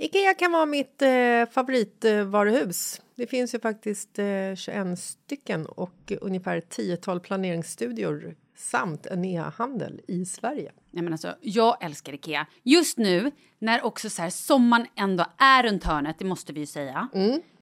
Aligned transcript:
Ikea 0.00 0.34
kan 0.34 0.52
vara 0.52 0.66
mitt 0.66 1.02
eh, 1.02 1.46
favoritvaruhus. 1.50 3.00
Det 3.14 3.26
finns 3.26 3.54
ju 3.54 3.60
faktiskt 3.60 4.18
eh, 4.18 4.54
21 4.56 4.98
stycken 4.98 5.66
och 5.66 6.12
ungefär 6.20 6.60
10 6.60 6.96
planeringsstudior 7.20 8.36
samt 8.56 9.06
en 9.06 9.24
e-handel 9.24 10.00
i 10.08 10.24
Sverige. 10.24 10.72
Nej, 10.90 11.02
men 11.02 11.12
alltså, 11.12 11.34
jag 11.40 11.84
älskar 11.84 12.12
Ikea. 12.12 12.46
Just 12.62 12.98
nu, 12.98 13.30
när 13.58 13.84
också 13.84 14.10
så 14.10 14.22
här, 14.22 14.30
sommaren 14.30 14.86
ändå 14.96 15.24
är 15.38 15.62
runt 15.62 15.84
hörnet, 15.84 16.16
det 16.18 16.24
måste 16.24 16.52
vi 16.52 16.60
ju 16.60 16.66
säga. 16.66 17.08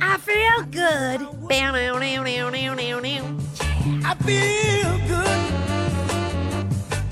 I 0.00 0.18
feel 0.18 0.62
good. 0.70 1.20
I 4.04 4.14
feel 4.24 4.98
good. 5.08 5.26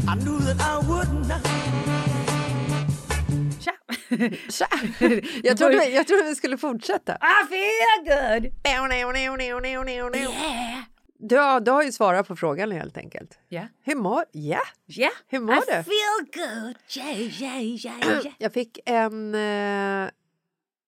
I 0.08 0.14
knew 0.14 0.38
that 0.40 0.60
I 0.60 0.78
would 0.88 1.12
not. 1.28 1.42
Tja. 4.48 4.66
Jag 5.42 5.56
trodde, 5.56 5.84
jag 5.88 6.06
trodde 6.06 6.22
vi 6.22 6.34
skulle 6.34 6.58
fortsätta. 6.58 7.12
I 7.12 7.46
feel 7.48 8.04
good. 8.04 8.52
Du, 11.20 11.36
du 11.60 11.70
har 11.70 11.82
ju 11.82 11.92
svarat 11.92 12.28
på 12.28 12.36
frågan 12.36 12.72
helt 12.72 12.96
enkelt. 12.96 13.38
Ja. 13.48 13.66
Hur 13.82 13.94
mår, 13.94 14.24
ja. 14.32 14.60
Ja. 14.86 15.10
Hur 15.26 15.40
mår 15.40 15.54
I 15.54 15.60
du? 15.66 15.72
feel 15.72 16.24
good. 16.34 16.76
Yeah, 16.96 17.20
yeah, 17.42 17.62
yeah, 17.62 18.00
yeah. 18.00 18.26
Jag 18.38 18.52
fick 18.52 18.78
en, 18.86 19.34
eh, 19.34 20.10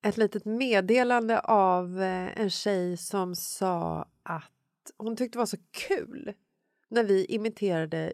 ett 0.02 0.16
litet 0.16 0.44
meddelande 0.44 1.38
av 1.40 2.02
eh, 2.02 2.40
en 2.40 2.50
tjej 2.50 2.96
som 2.96 3.34
sa 3.34 4.08
att 4.22 4.50
hon 4.98 5.16
tyckte 5.16 5.36
det 5.36 5.40
var 5.40 5.46
så 5.46 5.56
kul 5.88 6.32
när 6.88 7.04
vi 7.04 7.24
imiterade 7.24 8.12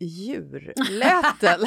djurläten. 0.00 1.60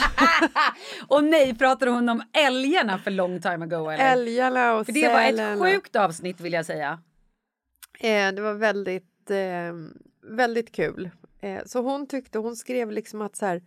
Och 1.08 1.24
nej, 1.24 1.58
pratade 1.58 1.92
hon 1.92 2.10
om 2.10 2.22
älgarna 2.34 3.00
för 3.00 3.12
long 3.12 3.42
time 3.42 3.66
ago 3.66 3.90
eller? 3.90 4.12
Älgarna 4.12 4.74
och 4.76 4.86
för 4.86 4.94
det 4.94 5.08
var 5.08 5.22
ett 5.22 5.36
sälen. 5.36 5.60
sjukt 5.60 5.96
avsnitt 5.96 6.40
vill 6.42 6.54
jag 6.54 6.66
säga. 6.66 7.00
Eh, 8.00 8.32
det 8.32 8.42
var 8.42 8.54
väldigt, 8.54 9.06
eh, 9.32 9.74
väldigt 10.24 10.72
kul. 10.72 11.10
Eh, 11.42 11.62
så 11.66 11.82
hon 11.82 12.08
tyckte, 12.08 12.40
hon 12.40 12.56
skrev 12.56 12.92
liksom 12.92 13.22
att 13.22 13.36
så 13.36 13.46
här, 13.46 13.62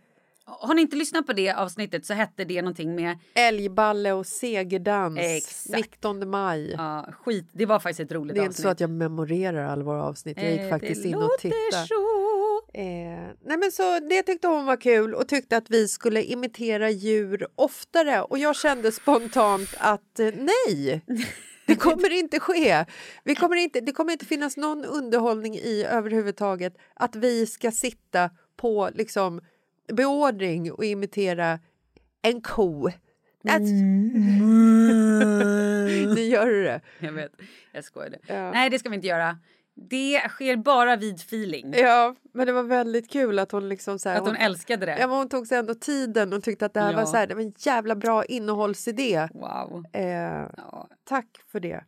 Har 0.45 0.73
ni 0.73 0.81
inte 0.81 0.95
lyssnat 0.95 1.27
på 1.27 1.33
det 1.33 1.51
avsnittet 1.53 2.05
så 2.05 2.13
hette 2.13 2.43
det 2.45 2.61
någonting 2.61 2.95
med 2.95 3.17
älgballe 3.33 4.11
och 4.11 4.27
segerdans 4.27 5.19
Exakt. 5.21 5.77
19 5.77 6.29
maj. 6.29 6.71
ja, 6.77 7.07
skit. 7.21 7.49
Det 7.51 7.65
var 7.65 7.79
faktiskt 7.79 7.99
ett 7.99 8.11
roligt 8.11 8.35
Det 8.35 8.39
är 8.39 8.43
inte 8.43 8.49
avsnitt. 8.49 8.63
så 8.63 8.69
att 8.69 8.79
jag 8.79 8.89
memorerar 8.89 9.63
alla 9.65 9.83
våra 9.83 10.03
avsnitt. 10.03 10.37
Jag 10.41 10.51
gick 10.51 10.61
Eh, 10.61 10.69
faktiskt 10.69 11.05
in 11.05 11.15
och 11.15 11.29
tittade. 11.39 11.87
Eh, 12.73 12.83
nej 13.45 13.57
men 13.57 13.71
så 13.71 13.99
det 13.99 14.23
tyckte 14.23 14.47
hon 14.47 14.65
var 14.65 14.77
kul 14.81 15.13
och 15.13 15.27
tyckte 15.27 15.57
att 15.57 15.69
vi 15.69 15.87
skulle 15.87 16.23
imitera 16.23 16.89
djur 16.89 17.47
oftare 17.55 18.21
och 18.21 18.37
jag 18.37 18.55
kände 18.55 18.91
spontant 18.91 19.69
att 19.77 20.19
eh, 20.19 20.27
nej, 20.37 21.01
det 21.65 21.75
kommer 21.75 22.09
inte 22.09 22.39
ske. 22.39 22.85
Vi 23.23 23.35
kommer 23.35 23.55
inte, 23.55 23.81
det 23.81 23.91
kommer 23.91 24.11
inte 24.11 24.25
finnas 24.25 24.57
någon 24.57 24.85
underhållning 24.85 25.55
i 25.55 25.83
överhuvudtaget 25.83 26.77
att 26.93 27.15
vi 27.15 27.45
ska 27.45 27.71
sitta 27.71 28.29
på 28.57 28.89
liksom 28.93 29.41
beordring 29.93 30.71
och 30.71 30.85
imitera 30.85 31.59
en 32.21 32.41
ko. 32.41 32.89
Det 36.15 36.23
gör 36.23 36.41
gör 36.41 36.45
du 36.45 36.63
det. 36.63 36.81
Jag 36.99 37.11
vet, 37.11 37.31
jag 37.71 37.83
skojade. 37.83 38.17
Ja. 38.27 38.51
Nej, 38.51 38.69
det 38.69 38.79
ska 38.79 38.89
vi 38.89 38.95
inte 38.95 39.07
göra. 39.07 39.37
Det 39.89 40.29
sker 40.29 40.55
bara 40.55 40.95
vid 40.95 41.15
feeling. 41.15 41.73
Ja, 41.77 42.15
men 42.33 42.47
det 42.47 42.53
var 42.53 42.63
väldigt 42.63 43.11
kul 43.11 43.39
att 43.39 43.51
hon 43.51 43.69
liksom 43.69 43.99
så 43.99 44.09
här, 44.09 44.17
Att 44.17 44.27
hon 44.27 44.35
älskade 44.35 44.85
det. 44.85 44.97
Ja, 44.99 45.07
men 45.07 45.17
hon 45.17 45.29
tog 45.29 45.47
sig 45.47 45.57
ändå 45.57 45.73
tiden 45.73 46.33
och 46.33 46.43
tyckte 46.43 46.65
att 46.65 46.73
det 46.73 46.79
här 46.81 46.91
Ja. 46.91 46.97
var 46.97 47.05
så 47.05 47.17
här, 47.17 47.27
det 47.27 47.35
var 47.35 47.41
en 47.41 47.53
jävla 47.57 47.95
bra 47.95 48.25
innehållsidé. 48.25 49.27
Wow. 49.33 49.85
Eh, 49.93 50.03
Ja. 50.57 50.89
tack 51.03 51.27
för 51.51 51.59
det. 51.59 51.83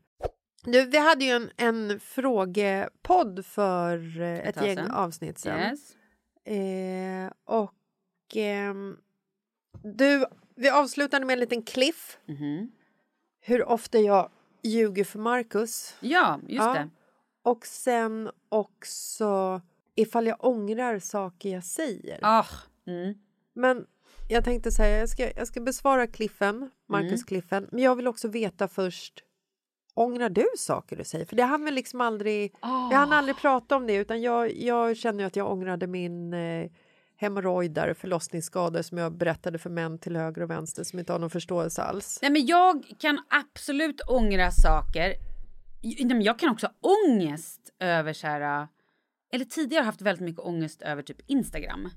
Du, 0.65 0.85
vi 0.85 0.97
hade 0.97 1.25
ju 1.25 1.31
en, 1.31 1.49
en 1.57 1.99
frågepodd 1.99 3.45
för 3.45 4.21
eh, 4.21 4.39
ett 4.47 4.65
gäng 4.65 4.79
avsnitt 4.79 5.39
sen. 5.39 5.59
Yes. 5.59 5.95
Eh, 6.45 7.31
och 7.45 7.73
ehm, 8.35 8.97
du, 9.83 10.25
vi 10.55 10.69
avslutade 10.69 11.25
med 11.25 11.33
en 11.33 11.39
liten 11.39 11.61
cliff. 11.63 12.17
Mhm. 12.25 12.71
Hur 13.41 13.63
ofta 13.69 13.99
jag 13.99 14.29
ljuger 14.63 15.03
för 15.03 15.19
Marcus. 15.19 15.95
Ja, 15.99 16.39
just 16.47 16.63
Ja. 16.65 16.73
det. 16.73 16.89
Och 17.43 17.65
sen 17.65 18.29
också 18.49 19.61
ifall 19.95 20.27
jag 20.27 20.45
ångrar 20.45 20.99
saker 20.99 21.49
jag 21.49 21.63
säger. 21.63 22.19
Ah, 22.21 22.45
mm. 22.87 23.13
Men 23.53 23.85
jag 24.29 24.43
tänkte 24.43 24.71
säga, 24.71 24.99
jag 24.99 25.09
ska, 25.09 25.31
jag 25.35 25.47
ska 25.47 25.61
besvara 25.61 26.07
Cliffen, 26.07 26.71
Marcus 26.89 27.11
Mm. 27.11 27.23
Cliffen, 27.23 27.67
men 27.71 27.83
jag 27.83 27.95
vill 27.95 28.07
också 28.07 28.27
veta 28.27 28.67
först 28.67 29.23
Ångrar 29.95 30.29
du 30.29 30.45
saker 30.57 30.95
du 30.95 31.03
säger? 31.03 31.25
För 31.25 31.35
det 31.35 31.43
hann 31.43 31.65
vi 31.65 31.71
liksom 31.71 32.01
aldrig, 32.01 32.55
Ah. 32.59 32.91
jag 32.91 32.97
hann 32.97 33.11
aldrig 33.13 33.37
prata 33.37 33.75
om 33.75 33.87
det 33.87 33.93
utan 33.95 34.21
jag, 34.21 34.53
jag 34.55 34.97
känner 34.97 35.19
ju 35.19 35.27
att 35.27 35.35
jag 35.35 35.51
ångrade 35.51 35.87
min 35.87 36.33
eh, 36.33 36.71
hemorrojder, 37.17 37.93
förlossningsskador 37.93 38.81
som 38.81 38.97
jag 38.97 39.13
berättade 39.17 39.57
för 39.59 39.69
män 39.69 39.99
till 39.99 40.15
höger 40.15 40.41
och 40.41 40.49
vänster 40.49 40.83
som 40.83 40.99
inte 40.99 41.11
har 41.11 41.19
någon 41.19 41.29
förståelse 41.29 41.81
alls. 41.81 42.19
Nej, 42.21 42.31
men 42.31 42.45
jag 42.45 42.85
kan 42.99 43.19
absolut 43.29 44.01
ångra 44.07 44.51
saker. 44.51 45.13
Jag 46.23 46.39
kan 46.39 46.49
också 46.49 46.67
ha 46.67 46.73
ångest 47.07 47.69
över 47.79 48.13
så 48.13 48.27
här... 48.27 48.67
Eller 49.33 49.45
tidigare 49.45 49.83
haft 49.83 50.01
väldigt 50.01 50.23
mycket 50.25 50.41
ångest 50.41 50.81
över 50.81 51.01
typ 51.01 51.17
Instagram. 51.27 51.89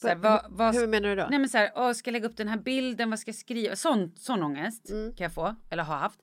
Så 0.00 0.08
här, 0.08 0.16
vad, 0.16 0.46
vad, 0.48 0.74
Hur 0.74 0.86
menar 0.86 1.08
du 1.08 1.14
då? 1.14 1.26
Nej 1.30 1.38
men 1.38 1.48
så 1.48 1.58
här, 1.58 1.72
åh, 1.76 1.92
ska 1.92 2.08
jag 2.08 2.12
lägga 2.12 2.28
upp 2.28 2.36
den 2.36 2.48
här 2.48 2.56
bilden, 2.58 3.10
vad 3.10 3.18
ska 3.18 3.28
jag 3.28 3.36
skriva? 3.36 3.76
Sån, 3.76 4.12
sån 4.16 4.42
ångest 4.42 4.90
Mm. 4.90 5.14
kan 5.16 5.24
jag 5.24 5.32
få, 5.34 5.56
eller 5.70 5.82
ha 5.82 5.96
haft. 5.96 6.20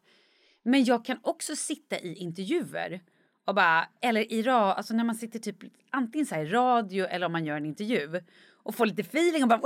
Men 0.64 0.84
jag 0.84 1.06
kan 1.06 1.20
också 1.24 1.56
sitta 1.56 2.00
i 2.00 2.14
intervjuer 2.16 3.02
och 3.46 3.56
bara, 3.56 3.88
eller 4.02 4.34
i 4.34 4.42
ra, 4.42 4.74
alltså 4.74 4.94
när 4.94 5.04
man 5.04 5.16
sitter 5.16 5.40
typ 5.40 5.58
antingen 5.92 6.26
så 6.26 6.36
här 6.36 6.42
i 6.46 6.50
radio 6.50 7.06
eller 7.06 7.26
om 7.26 7.32
man 7.32 7.46
gör 7.46 7.58
en 7.58 7.66
intervju 7.66 8.22
och 8.64 8.76
får 8.76 8.86
lite 8.86 9.02
feeling 9.02 9.44
och 9.44 9.50
bara 9.50 9.62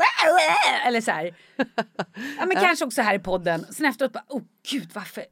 eller 0.87 1.01
så 1.01 1.11
här. 1.11 1.35
Ja 2.37 2.45
men 2.45 2.57
kanske 2.57 2.85
också 2.85 3.01
här 3.01 3.15
i 3.15 3.19
podden. 3.19 3.65
Sen 3.73 3.85
efteråt 3.85 4.13
bara, 4.13 4.25
oh 4.29 4.41
gud 4.71 4.89
varför, 4.93 5.23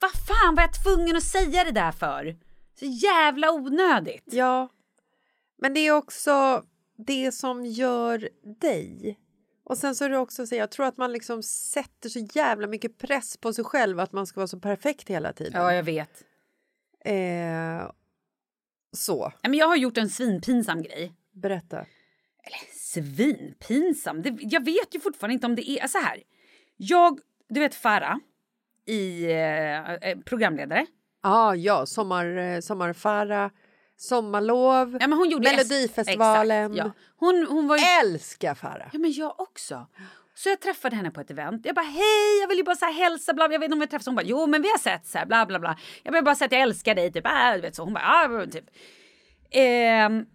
vad 0.00 0.10
fan 0.10 0.54
var 0.54 0.62
jag 0.62 0.84
tvungen 0.84 1.16
att 1.16 1.22
säga 1.22 1.64
det 1.64 1.70
där 1.70 1.92
för? 1.92 2.36
Så 2.78 2.84
jävla 2.86 3.52
onödigt. 3.52 4.24
Ja, 4.26 4.68
men 5.58 5.74
det 5.74 5.80
är 5.80 5.92
också 5.92 6.64
det 6.96 7.32
som 7.32 7.66
gör 7.66 8.28
dig. 8.60 9.18
Och 9.64 9.78
sen 9.78 9.94
så 9.94 10.04
är 10.04 10.08
det 10.10 10.18
också 10.18 10.46
så 10.46 10.54
jag 10.54 10.70
tror 10.70 10.86
att 10.86 10.96
man 10.96 11.12
liksom 11.12 11.42
sätter 11.42 12.08
så 12.08 12.18
jävla 12.18 12.66
mycket 12.66 12.98
press 12.98 13.36
på 13.36 13.52
sig 13.52 13.64
själv 13.64 14.00
att 14.00 14.12
man 14.12 14.26
ska 14.26 14.40
vara 14.40 14.48
så 14.48 14.60
perfekt 14.60 15.10
hela 15.10 15.32
tiden. 15.32 15.62
Ja 15.62 15.74
jag 15.74 15.82
vet. 15.82 16.24
Eh, 17.04 17.90
så, 18.92 19.32
men 19.42 19.54
jag 19.54 19.66
har 19.66 19.76
gjort 19.76 19.98
en 19.98 20.08
svinpinsam 20.08 20.82
grej. 20.82 21.12
berätta. 21.32 21.86
Svinpinsam? 22.74 24.22
Det, 24.22 24.36
jag 24.40 24.64
vet 24.64 24.94
ju 24.94 25.00
fortfarande 25.00 25.34
inte 25.34 25.46
om 25.46 25.54
det 25.54 25.70
är 25.70 25.86
så 25.86 25.98
här. 25.98 26.22
Jag, 26.76 27.20
du 27.48 27.60
vet 27.60 27.74
Farah 27.74 28.16
i 28.90 29.24
eh, 29.24 30.10
eh, 30.10 30.18
programledare. 30.24 30.86
Ah, 31.22 31.54
ja, 31.54 31.86
sommar, 31.86 32.36
eh, 32.36 32.60
sommarfara, 32.60 33.50
sommarlov, 33.96 34.98
Ja, 35.00 35.06
men 35.06 35.18
hon 35.18 35.30
gjorde 35.30 35.50
Melodifestivalen. 35.50 36.72
Exakt, 36.72 36.86
ja. 36.86 36.92
hon, 37.16 37.46
hon 37.50 37.68
var 37.68 37.76
ju... 37.76 37.84
Älskar 37.84 38.54
Farah! 38.54 38.88
Ja 38.92 38.98
men 38.98 39.12
jag 39.12 39.40
också. 39.40 39.86
Så 40.34 40.48
jag 40.48 40.60
träffade 40.60 40.96
henne 40.96 41.10
på 41.10 41.20
ett 41.20 41.30
event. 41.30 41.66
Jag 41.66 41.74
bara 41.74 41.86
hej, 41.86 42.40
jag 42.40 42.48
vill 42.48 42.58
ju 42.58 42.64
bara 42.64 42.76
så 42.76 42.84
här 42.84 42.92
hälsa, 42.92 43.34
bla, 43.34 43.44
jag 43.44 43.58
vet 43.58 43.62
inte 43.62 43.72
om 43.72 43.80
vi 43.80 43.86
träffats. 43.86 44.06
Hon 44.06 44.14
bara 44.14 44.26
jo 44.26 44.46
men 44.46 44.62
vi 44.62 44.68
har 44.68 44.78
sett 44.78 45.06
så 45.06 45.18
här, 45.18 45.26
bla 45.26 45.46
bla 45.46 45.58
bla. 45.58 45.78
Jag 46.02 46.12
vill 46.12 46.24
bara 46.24 46.34
säga 46.34 46.46
att 46.46 46.52
jag 46.52 46.60
älskar 46.60 46.94
dig, 46.94 47.12
typ. 47.12 47.26
Äh, 47.26 47.32
du 47.54 47.60
vet 47.60 47.76
så. 47.76 47.84
Hon 47.84 47.92
bara 47.92 48.04
ah, 48.04 48.46
typ. 48.46 48.64
Ehm, 49.50 50.26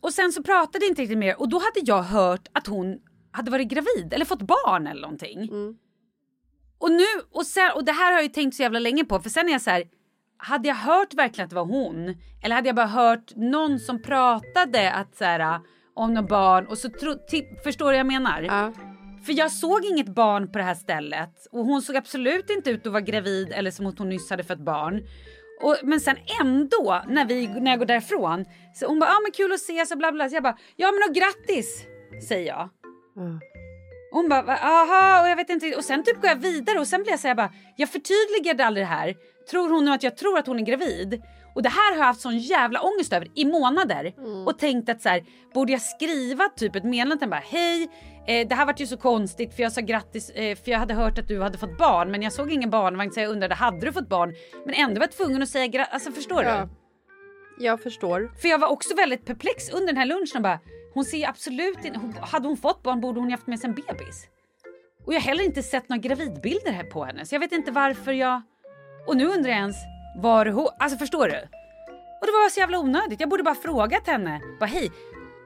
och 0.00 0.12
sen 0.12 0.32
så 0.32 0.42
pratade 0.42 0.86
inte 0.86 1.02
riktigt 1.02 1.18
mer 1.18 1.40
och 1.40 1.48
då 1.48 1.58
hade 1.58 1.80
jag 1.82 2.02
hört 2.02 2.48
att 2.52 2.66
hon 2.66 2.98
hade 3.30 3.50
varit 3.50 3.68
gravid 3.68 4.12
eller 4.12 4.24
fått 4.24 4.42
barn 4.42 4.86
eller 4.86 5.00
någonting. 5.02 5.50
Och 6.82 6.92
nu, 6.92 7.04
och, 7.32 7.46
sen, 7.46 7.70
och 7.74 7.84
det 7.84 7.92
här 7.92 8.04
har 8.04 8.12
jag 8.12 8.22
ju 8.22 8.28
tänkt 8.28 8.56
så 8.56 8.62
jävla 8.62 8.78
länge 8.78 9.04
på 9.04 9.18
för 9.18 9.30
sen 9.30 9.48
är 9.48 9.52
jag 9.52 9.60
så 9.60 9.70
här, 9.70 9.84
hade 10.36 10.68
jag 10.68 10.74
hört 10.74 11.14
verkligen 11.14 11.44
att 11.44 11.50
det 11.50 11.56
var 11.56 11.64
hon? 11.64 12.16
Eller 12.42 12.54
hade 12.54 12.68
jag 12.68 12.76
bara 12.76 12.86
hört 12.86 13.36
någon 13.36 13.78
som 13.78 14.02
pratade 14.02 14.92
att 14.92 15.16
så 15.16 15.24
här, 15.24 15.60
om 15.94 16.14
något 16.14 16.28
barn 16.28 16.66
och 16.66 16.78
så 16.78 16.88
tro, 16.88 17.14
förstår 17.64 17.84
du 17.84 17.90
vad 17.90 17.98
jag 17.98 18.06
menar? 18.06 18.42
Ja. 18.42 18.72
För 19.26 19.32
jag 19.32 19.52
såg 19.52 19.84
inget 19.84 20.14
barn 20.14 20.52
på 20.52 20.58
det 20.58 20.64
här 20.64 20.74
stället 20.74 21.46
och 21.52 21.64
hon 21.64 21.82
såg 21.82 21.96
absolut 21.96 22.50
inte 22.50 22.70
ut 22.70 22.86
att 22.86 22.92
vara 22.92 23.00
gravid 23.00 23.52
eller 23.52 23.70
som 23.70 23.86
att 23.86 23.98
hon 23.98 24.08
nyss 24.08 24.30
hade 24.30 24.44
fött 24.44 24.64
barn. 24.64 25.02
Och, 25.62 25.76
men 25.82 26.00
sen 26.00 26.16
ändå 26.40 27.02
när, 27.08 27.24
vi, 27.24 27.48
när 27.48 27.70
jag 27.70 27.78
går 27.78 27.86
därifrån 27.86 28.44
så 28.74 28.86
hon 28.86 28.98
bara 28.98 29.10
ah, 29.10 29.20
men 29.22 29.32
kul 29.32 29.52
att 29.52 29.60
ses 29.60 29.92
och 29.92 29.98
bla 29.98 30.12
bla. 30.12 30.28
Så 30.28 30.36
jag 30.36 30.42
bara 30.42 30.58
ja 30.76 30.92
men 30.92 31.08
och 31.08 31.14
grattis 31.14 31.84
säger 32.28 32.46
jag. 32.46 32.68
Mm. 33.16 33.40
Hon 34.12 34.28
bara 34.28 34.42
"Va- 34.42 34.58
aha 34.62 35.22
och 35.22 35.28
jag 35.28 35.36
vet 35.36 35.50
inte 35.50 35.74
och 35.76 35.84
sen 35.84 36.04
typ 36.04 36.20
går 36.20 36.28
jag 36.28 36.36
vidare 36.36 36.78
och 36.78 36.86
sen 36.88 37.02
blir 37.02 37.12
jag 37.12 37.20
så 37.20 37.28
här 37.28 37.34
bara 37.34 37.52
jag 37.76 37.88
förtydligade 37.88 38.66
aldrig 38.66 38.84
det 38.86 38.88
här. 38.90 39.14
Tror 39.50 39.68
hon 39.70 39.84
nu 39.84 39.90
att 39.90 40.02
jag 40.02 40.16
tror 40.16 40.38
att 40.38 40.46
hon 40.46 40.58
är 40.58 40.62
gravid? 40.64 41.22
Och 41.54 41.62
det 41.62 41.68
här 41.68 41.92
har 41.92 41.98
jag 41.98 42.04
haft 42.06 42.20
sån 42.20 42.38
jävla 42.38 42.80
ångest 42.80 43.12
över 43.12 43.28
i 43.34 43.44
månader 43.44 44.14
och 44.46 44.58
tänkt 44.58 44.88
att 44.88 45.02
så 45.02 45.08
här 45.08 45.24
borde 45.54 45.72
jag 45.72 45.82
skriva 45.82 46.48
typ 46.48 46.76
ett 46.76 46.84
meddelande 46.84 47.26
bara 47.26 47.42
hej 47.44 47.88
eh, 48.26 48.48
det 48.48 48.54
här 48.54 48.66
vart 48.66 48.80
ju 48.80 48.86
så 48.86 48.96
konstigt 48.96 49.54
för 49.56 49.62
jag 49.62 49.72
sa 49.72 49.80
grattis 49.80 50.30
eh, 50.30 50.56
för 50.56 50.70
jag 50.70 50.78
hade 50.78 50.94
hört 50.94 51.18
att 51.18 51.28
du 51.28 51.40
hade 51.42 51.58
fått 51.58 51.78
barn 51.78 52.10
men 52.10 52.22
jag 52.22 52.32
såg 52.32 52.52
ingen 52.52 52.70
barnvagn 52.70 53.12
så 53.12 53.20
jag 53.20 53.30
undrade 53.30 53.54
hade 53.54 53.86
du 53.86 53.92
fått 53.92 54.08
barn 54.08 54.34
men 54.66 54.74
ändå 54.74 54.94
var 55.00 55.06
jag 55.06 55.12
tvungen 55.12 55.42
att 55.42 55.48
säga 55.48 55.66
grattis 55.66 55.92
alltså 55.94 56.12
förstår 56.12 56.44
Ja. 56.44 56.68
du? 57.58 57.64
Jag 57.64 57.82
förstår. 57.82 58.30
För 58.42 58.48
jag 58.48 58.58
var 58.58 58.68
också 58.68 58.94
väldigt 58.94 59.26
perplex 59.26 59.70
under 59.70 59.86
den 59.86 59.96
här 59.96 60.06
lunchen 60.06 60.36
och 60.36 60.42
bara 60.42 60.58
hon 60.94 61.04
ser 61.04 61.28
absolut 61.28 61.84
inte, 61.84 62.00
hade 62.20 62.48
hon 62.48 62.56
fått 62.56 62.82
barn 62.82 63.00
borde 63.00 63.20
hon 63.20 63.30
haft 63.30 63.46
med 63.46 63.60
sig 63.60 63.68
en 63.68 63.74
bebis. 63.74 64.26
Och 65.06 65.14
jag 65.14 65.20
har 65.20 65.26
heller 65.26 65.44
inte 65.44 65.62
sett 65.62 65.88
några 65.88 66.00
gravidbilder 66.00 66.72
här 66.72 66.84
på 66.84 67.04
henne 67.04 67.26
så 67.26 67.34
jag 67.34 67.40
vet 67.40 67.52
inte 67.52 67.70
varför 67.70 68.12
jag... 68.12 68.42
Och 69.06 69.16
nu 69.16 69.26
undrar 69.26 69.50
jag 69.50 69.58
ens 69.58 69.76
var 70.16 70.46
hon... 70.46 70.68
Alltså 70.78 70.98
förstår 70.98 71.28
du? 71.28 71.38
Och 72.20 72.26
det 72.26 72.32
var 72.32 72.50
så 72.50 72.60
jävla 72.60 72.78
onödigt. 72.78 73.20
Jag 73.20 73.28
borde 73.28 73.42
bara 73.42 73.54
frågat 73.54 74.06
henne. 74.06 74.40
Bara 74.60 74.66
hej, 74.66 74.90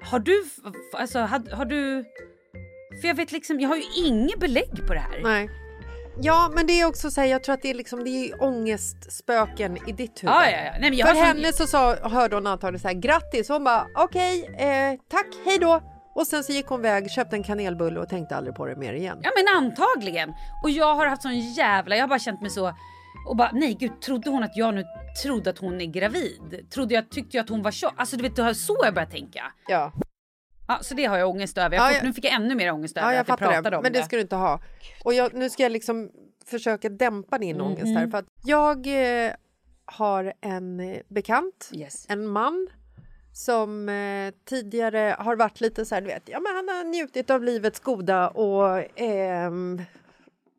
har 0.02 0.18
du... 0.18 0.44
Alltså 0.92 1.18
har, 1.18 1.56
har 1.56 1.64
du... 1.64 2.04
För 3.00 3.08
jag 3.08 3.14
vet 3.14 3.32
liksom, 3.32 3.60
jag 3.60 3.68
har 3.68 3.76
ju 3.76 3.84
inget 3.96 4.40
belägg 4.40 4.86
på 4.86 4.94
det 4.94 5.00
här. 5.00 5.20
Nej. 5.22 5.50
Ja, 6.20 6.50
men 6.54 6.66
det 6.66 6.80
är 6.80 6.86
också 6.86 7.10
så 7.10 7.20
här, 7.20 7.28
jag 7.28 7.44
tror 7.44 7.54
att 7.54 7.62
det 7.62 7.70
är 7.70 7.74
liksom, 7.74 8.04
det 8.04 8.10
är 8.10 8.42
ångestspöken 8.42 9.76
i 9.88 9.92
ditt 9.92 10.22
huvud. 10.22 10.34
Ja, 10.34 10.50
ja, 10.50 10.58
ja. 10.64 10.72
Nej, 10.78 11.02
För 11.02 11.14
henne 11.14 11.52
så 11.52 11.66
sa, 11.66 11.96
hörde 11.96 12.36
hon 12.36 12.46
antagligen 12.46 12.80
så 12.80 12.88
här 12.88 12.94
grattis. 12.94 13.48
Hon 13.48 13.64
bara 13.64 13.86
okej, 13.94 14.44
eh, 14.58 15.00
tack, 15.10 15.26
hej 15.44 15.58
då. 15.58 15.80
Och 16.14 16.26
sen 16.26 16.44
så 16.44 16.52
gick 16.52 16.66
hon 16.66 16.80
iväg, 16.80 17.10
köpte 17.10 17.36
en 17.36 17.42
kanelbulle 17.42 18.00
och 18.00 18.08
tänkte 18.08 18.36
aldrig 18.36 18.56
på 18.56 18.66
det 18.66 18.76
mer 18.76 18.92
igen. 18.92 19.18
Ja 19.22 19.30
men 19.36 19.56
antagligen. 19.56 20.34
Och 20.62 20.70
jag 20.70 20.94
har 20.94 21.06
haft 21.06 21.22
sån 21.22 21.38
jävla, 21.38 21.96
jag 21.96 22.02
har 22.02 22.08
bara 22.08 22.18
känt 22.18 22.40
mig 22.40 22.50
så 22.50 22.72
och 23.26 23.36
bara 23.36 23.50
nej 23.52 23.76
gud 23.80 24.00
trodde 24.00 24.30
hon 24.30 24.42
att 24.42 24.56
jag 24.56 24.74
nu 24.74 24.84
trodde 25.22 25.50
att 25.50 25.58
hon 25.58 25.80
är 25.80 25.86
gravid? 25.86 26.66
Trodde 26.74 26.94
jag, 26.94 27.10
tyckte 27.10 27.36
jag 27.36 27.44
att 27.44 27.50
hon 27.50 27.62
var 27.62 27.70
tjock? 27.70 27.94
Alltså 27.96 28.16
du 28.16 28.22
vet 28.22 28.56
så 28.56 28.76
jag 28.84 28.94
började 28.94 29.12
tänka. 29.12 29.42
Ja, 29.68 29.92
Ja 30.68 30.78
så 30.82 30.94
det 30.94 31.04
har 31.04 31.18
jag 31.18 31.28
ångest 31.30 31.58
över. 31.58 31.76
Jag 31.76 31.90
Ja, 31.90 31.94
jag- 31.96 32.04
Nu 32.04 32.12
fick 32.12 32.24
jag 32.24 32.32
ännu 32.34 32.54
mer 32.54 32.72
ångest 32.72 32.96
över 32.96 33.08
ja 33.08 33.12
jag 33.14 33.20
att 33.20 33.28
jag 33.28 33.38
pratade 33.38 33.70
det. 33.70 33.76
om 33.76 33.82
Men 33.82 33.92
det 33.92 33.98
det. 33.98 34.04
ska 34.04 34.16
du 34.16 34.22
inte 34.22 34.36
ha. 34.36 34.60
Och 35.04 35.14
jag, 35.14 35.34
nu 35.34 35.50
ska 35.50 35.62
jag 35.62 35.72
liksom 35.72 36.10
försöka 36.46 36.88
dämpa 36.88 37.38
din 37.38 37.60
ångest 37.60 37.84
Mhm. 37.86 37.96
här. 37.96 38.06
För 38.08 38.18
att 38.18 38.26
jag 38.44 38.86
eh, 39.26 39.32
har 39.84 40.32
en 40.40 40.80
eh, 40.80 40.98
bekant, 41.08 41.70
Yes. 41.74 42.06
en 42.08 42.26
man 42.26 42.68
som 43.32 43.88
eh, 43.88 44.34
tidigare 44.44 45.16
har 45.18 45.36
varit 45.36 45.60
lite 45.60 45.84
så 45.84 45.94
här, 45.94 46.02
du 46.02 46.06
vet, 46.08 46.28
ja 46.28 46.40
men 46.40 46.56
han 46.56 46.68
har 46.68 46.84
njutit 46.84 47.30
av 47.30 47.42
livets 47.42 47.80
goda 47.80 48.28
och 48.28 49.00
ehm, 49.00 49.82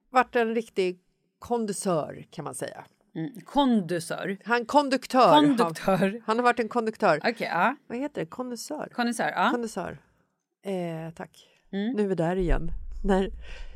varit 0.10 0.36
en 0.36 0.56
riktig 0.56 1.00
kondusör 1.40 2.26
kan 2.32 2.46
man 2.46 2.56
säga. 2.56 2.84
Mm. 3.18 3.42
Kondusör. 3.46 4.38
Han 4.46 4.66
konduktör. 4.66 5.34
Konduktör. 5.36 6.22
Han 6.26 6.38
har 6.38 6.44
varit 6.44 6.60
en 6.60 6.70
konduktör. 6.70 7.18
Okej 7.24 7.48
ja. 7.52 7.76
Vad 7.88 7.98
heter 7.98 8.22
det? 8.22 8.26
Kondensör? 8.28 8.90
Kondensör. 8.94 9.30
Ja. 9.36 9.50
Kondensör. 9.52 9.98
Eh, 10.66 11.14
tack. 11.16 11.48
Mm. 11.72 11.94
Nu 11.96 12.04
är 12.04 12.08
vi 12.08 12.16
där 12.16 12.36
igen. 12.36 12.72
När 13.04 13.30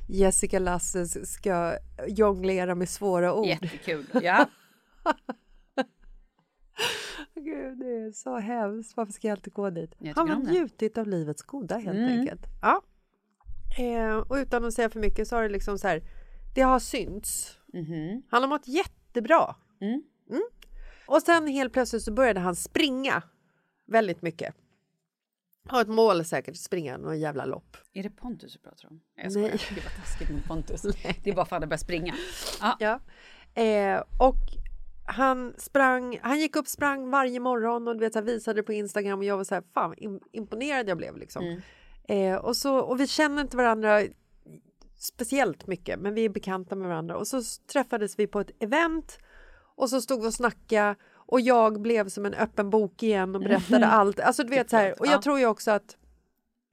Jessica 0.10 0.60
Lasses 0.60 1.34
ska 1.34 1.78
jonglera 2.08 2.76
med 2.76 2.90
svåra 2.90 3.34
ord. 3.34 3.46
Jättekul. 3.48 4.06
Ja. 4.24 4.46
Gud, 7.36 7.80
det 7.80 7.86
är 7.86 8.12
så 8.12 8.38
hemskt. 8.38 8.98
Varför 8.98 9.14
ska 9.14 9.28
jag 9.28 9.36
alltid 9.36 9.54
gå 9.54 9.70
dit? 9.70 9.96
Han 10.16 10.30
har 10.30 10.40
njutit 10.40 10.98
av 10.98 11.08
livets 11.08 11.42
goda 11.42 11.78
helt 11.78 11.98
Mm. 11.98 12.20
enkelt. 12.20 12.42
Ja. 12.62 12.82
Eh, 13.80 14.16
och 14.18 14.36
utan 14.36 14.66
att 14.66 14.74
säga 14.74 14.90
för 14.90 15.00
mycket 15.00 15.28
så 15.28 15.36
har 15.36 15.44
det 15.44 15.50
liksom 15.50 15.78
så 15.78 15.88
här, 15.88 16.02
det 16.56 16.62
har 16.62 16.80
synts. 16.80 17.58
Mhm. 17.74 18.24
Han 18.30 18.42
har 18.42 18.50
mått 18.50 18.68
jätte 18.68 18.92
jättebra. 19.12 19.56
Mm. 19.82 20.03
Mm. 20.30 20.44
Och 21.08 21.22
sen 21.22 21.48
helt 21.48 21.74
plötsligt 21.74 22.03
så 22.03 22.12
började 22.12 22.39
han 22.39 22.56
springa 22.56 23.24
väldigt 23.88 24.22
mycket. 24.22 24.56
Har 25.68 25.82
ett 25.82 25.88
mål 25.88 26.25
säkert, 26.25 26.56
springa 26.58 26.98
någon 26.98 27.20
jävla 27.20 27.46
lopp. 27.46 27.77
Är 27.94 28.03
det 28.03 28.10
Pontus 28.10 28.53
du 28.53 28.60
pratar 28.60 28.89
om? 28.89 29.01
Jag 29.15 29.24
Nej. 29.24 29.32
skojar, 29.32 29.75
det 29.75 29.84
var 29.84 30.01
taskigt 30.03 30.30
mot 30.30 30.46
Pontus. 30.46 30.82
Det 31.24 31.30
är 31.30 31.36
bara 31.36 31.46
för 31.46 31.56
att 31.56 31.62
han 31.62 31.70
började 31.70 31.77
springa. 31.77 32.15
Ja. 32.62 32.77
Ja. 32.80 33.00
Eh, 33.62 34.03
och 34.20 34.36
han 35.08 35.53
sprang, 35.58 36.20
han 36.22 36.39
gick 36.39 36.56
upp 36.56 36.68
sprang 36.68 37.10
varje 37.10 37.39
morgon 37.39 37.88
och 37.88 37.94
du 37.96 38.00
vet, 38.00 38.13
så 38.13 38.20
här, 38.20 38.25
visade 38.25 38.63
på 38.63 38.74
Instagram 38.74 39.20
och 39.20 39.25
jag 39.25 39.38
var 39.38 39.44
så 39.44 39.56
här, 39.56 39.63
fan 39.74 39.94
im- 39.96 40.22
imponerad 40.32 40.89
jag 40.89 40.98
blev 40.98 41.18
liksom. 41.18 41.62
Eh, 42.08 42.36
och, 42.36 42.58
så, 42.58 42.77
och 42.80 43.00
vi 43.00 43.08
känner 43.08 43.41
inte 43.41 43.58
varandra 43.58 44.01
speciellt 45.03 45.67
mycket 45.67 46.00
men 46.00 46.13
vi 46.13 46.25
är 46.25 46.29
bekanta 46.29 46.75
med 46.75 46.88
varandra 46.88 47.17
och 47.17 47.27
så 47.27 47.41
träffades 47.74 48.20
vi 48.20 48.27
på 48.27 48.39
ett 48.39 48.51
event 48.63 49.17
och 49.75 49.89
så 49.89 50.01
stod 50.01 50.22
vi 50.22 50.27
och 50.27 50.34
snackade 50.34 50.96
och 51.13 51.41
jag 51.41 51.81
blev 51.81 52.10
som 52.10 52.25
en 52.25 52.34
öppen 52.34 52.70
bok 52.70 53.03
igen 53.03 53.36
och 53.36 53.41
berättade 53.41 53.88
allt. 53.88 54.20
Alltså 54.20 54.43
du 54.43 54.50
vet 54.50 54.70
så 54.70 54.77
här, 54.77 55.00
och 55.00 55.05
jag 55.08 55.13
Ja. 55.13 55.22
tror 55.22 55.39
ju 55.39 55.46
också 55.46 55.72
att 55.72 55.98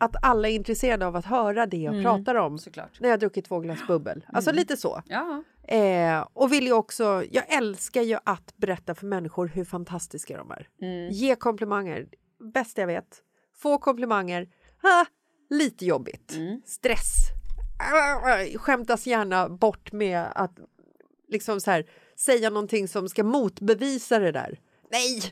att 0.00 0.24
alla 0.24 0.48
är 0.48 0.52
intresserade 0.52 1.06
av 1.06 1.16
att 1.16 1.24
höra 1.24 1.66
det 1.66 1.76
jag 1.76 2.02
pratar 2.02 2.34
om 2.34 2.58
såklart. 2.58 3.00
när 3.00 3.08
jag 3.08 3.20
druckit 3.20 3.44
två 3.44 3.60
glas 3.60 3.86
bubbel. 3.86 4.24
Alltså 4.28 4.52
lite 4.52 4.76
så. 4.76 5.02
Ja. 5.06 5.42
Eh, 5.74 6.26
och 6.32 6.52
vill 6.52 6.66
ju 6.66 6.72
också, 6.72 7.24
jag 7.30 7.52
älskar 7.52 8.02
ju 8.02 8.18
att 8.24 8.56
berätta 8.56 8.94
för 8.94 9.06
människor 9.06 9.46
hur 9.46 9.64
fantastiska 9.64 10.36
de 10.36 10.50
är. 10.50 10.68
Ge 11.10 11.34
komplimanger, 11.34 12.06
bästa 12.54 12.80
jag 12.80 12.86
vet. 12.86 13.22
Få 13.56 13.78
komplimanger, 13.78 14.48
ha, 14.82 15.06
lite 15.50 15.86
jobbigt. 15.86 16.34
Stress. 16.64 17.14
Ah, 17.78 18.44
Skämtas 18.58 19.06
gärna 19.06 19.48
bort 19.48 19.92
med 19.92 20.26
att 20.34 20.52
liksom 21.28 21.60
så 21.60 21.70
här, 21.70 21.86
säga 22.16 22.50
någonting 22.50 22.88
som 22.88 23.08
ska 23.08 23.24
motbevisa 23.24 24.18
det 24.18 24.32
där. 24.32 24.60
Nej, 24.90 25.22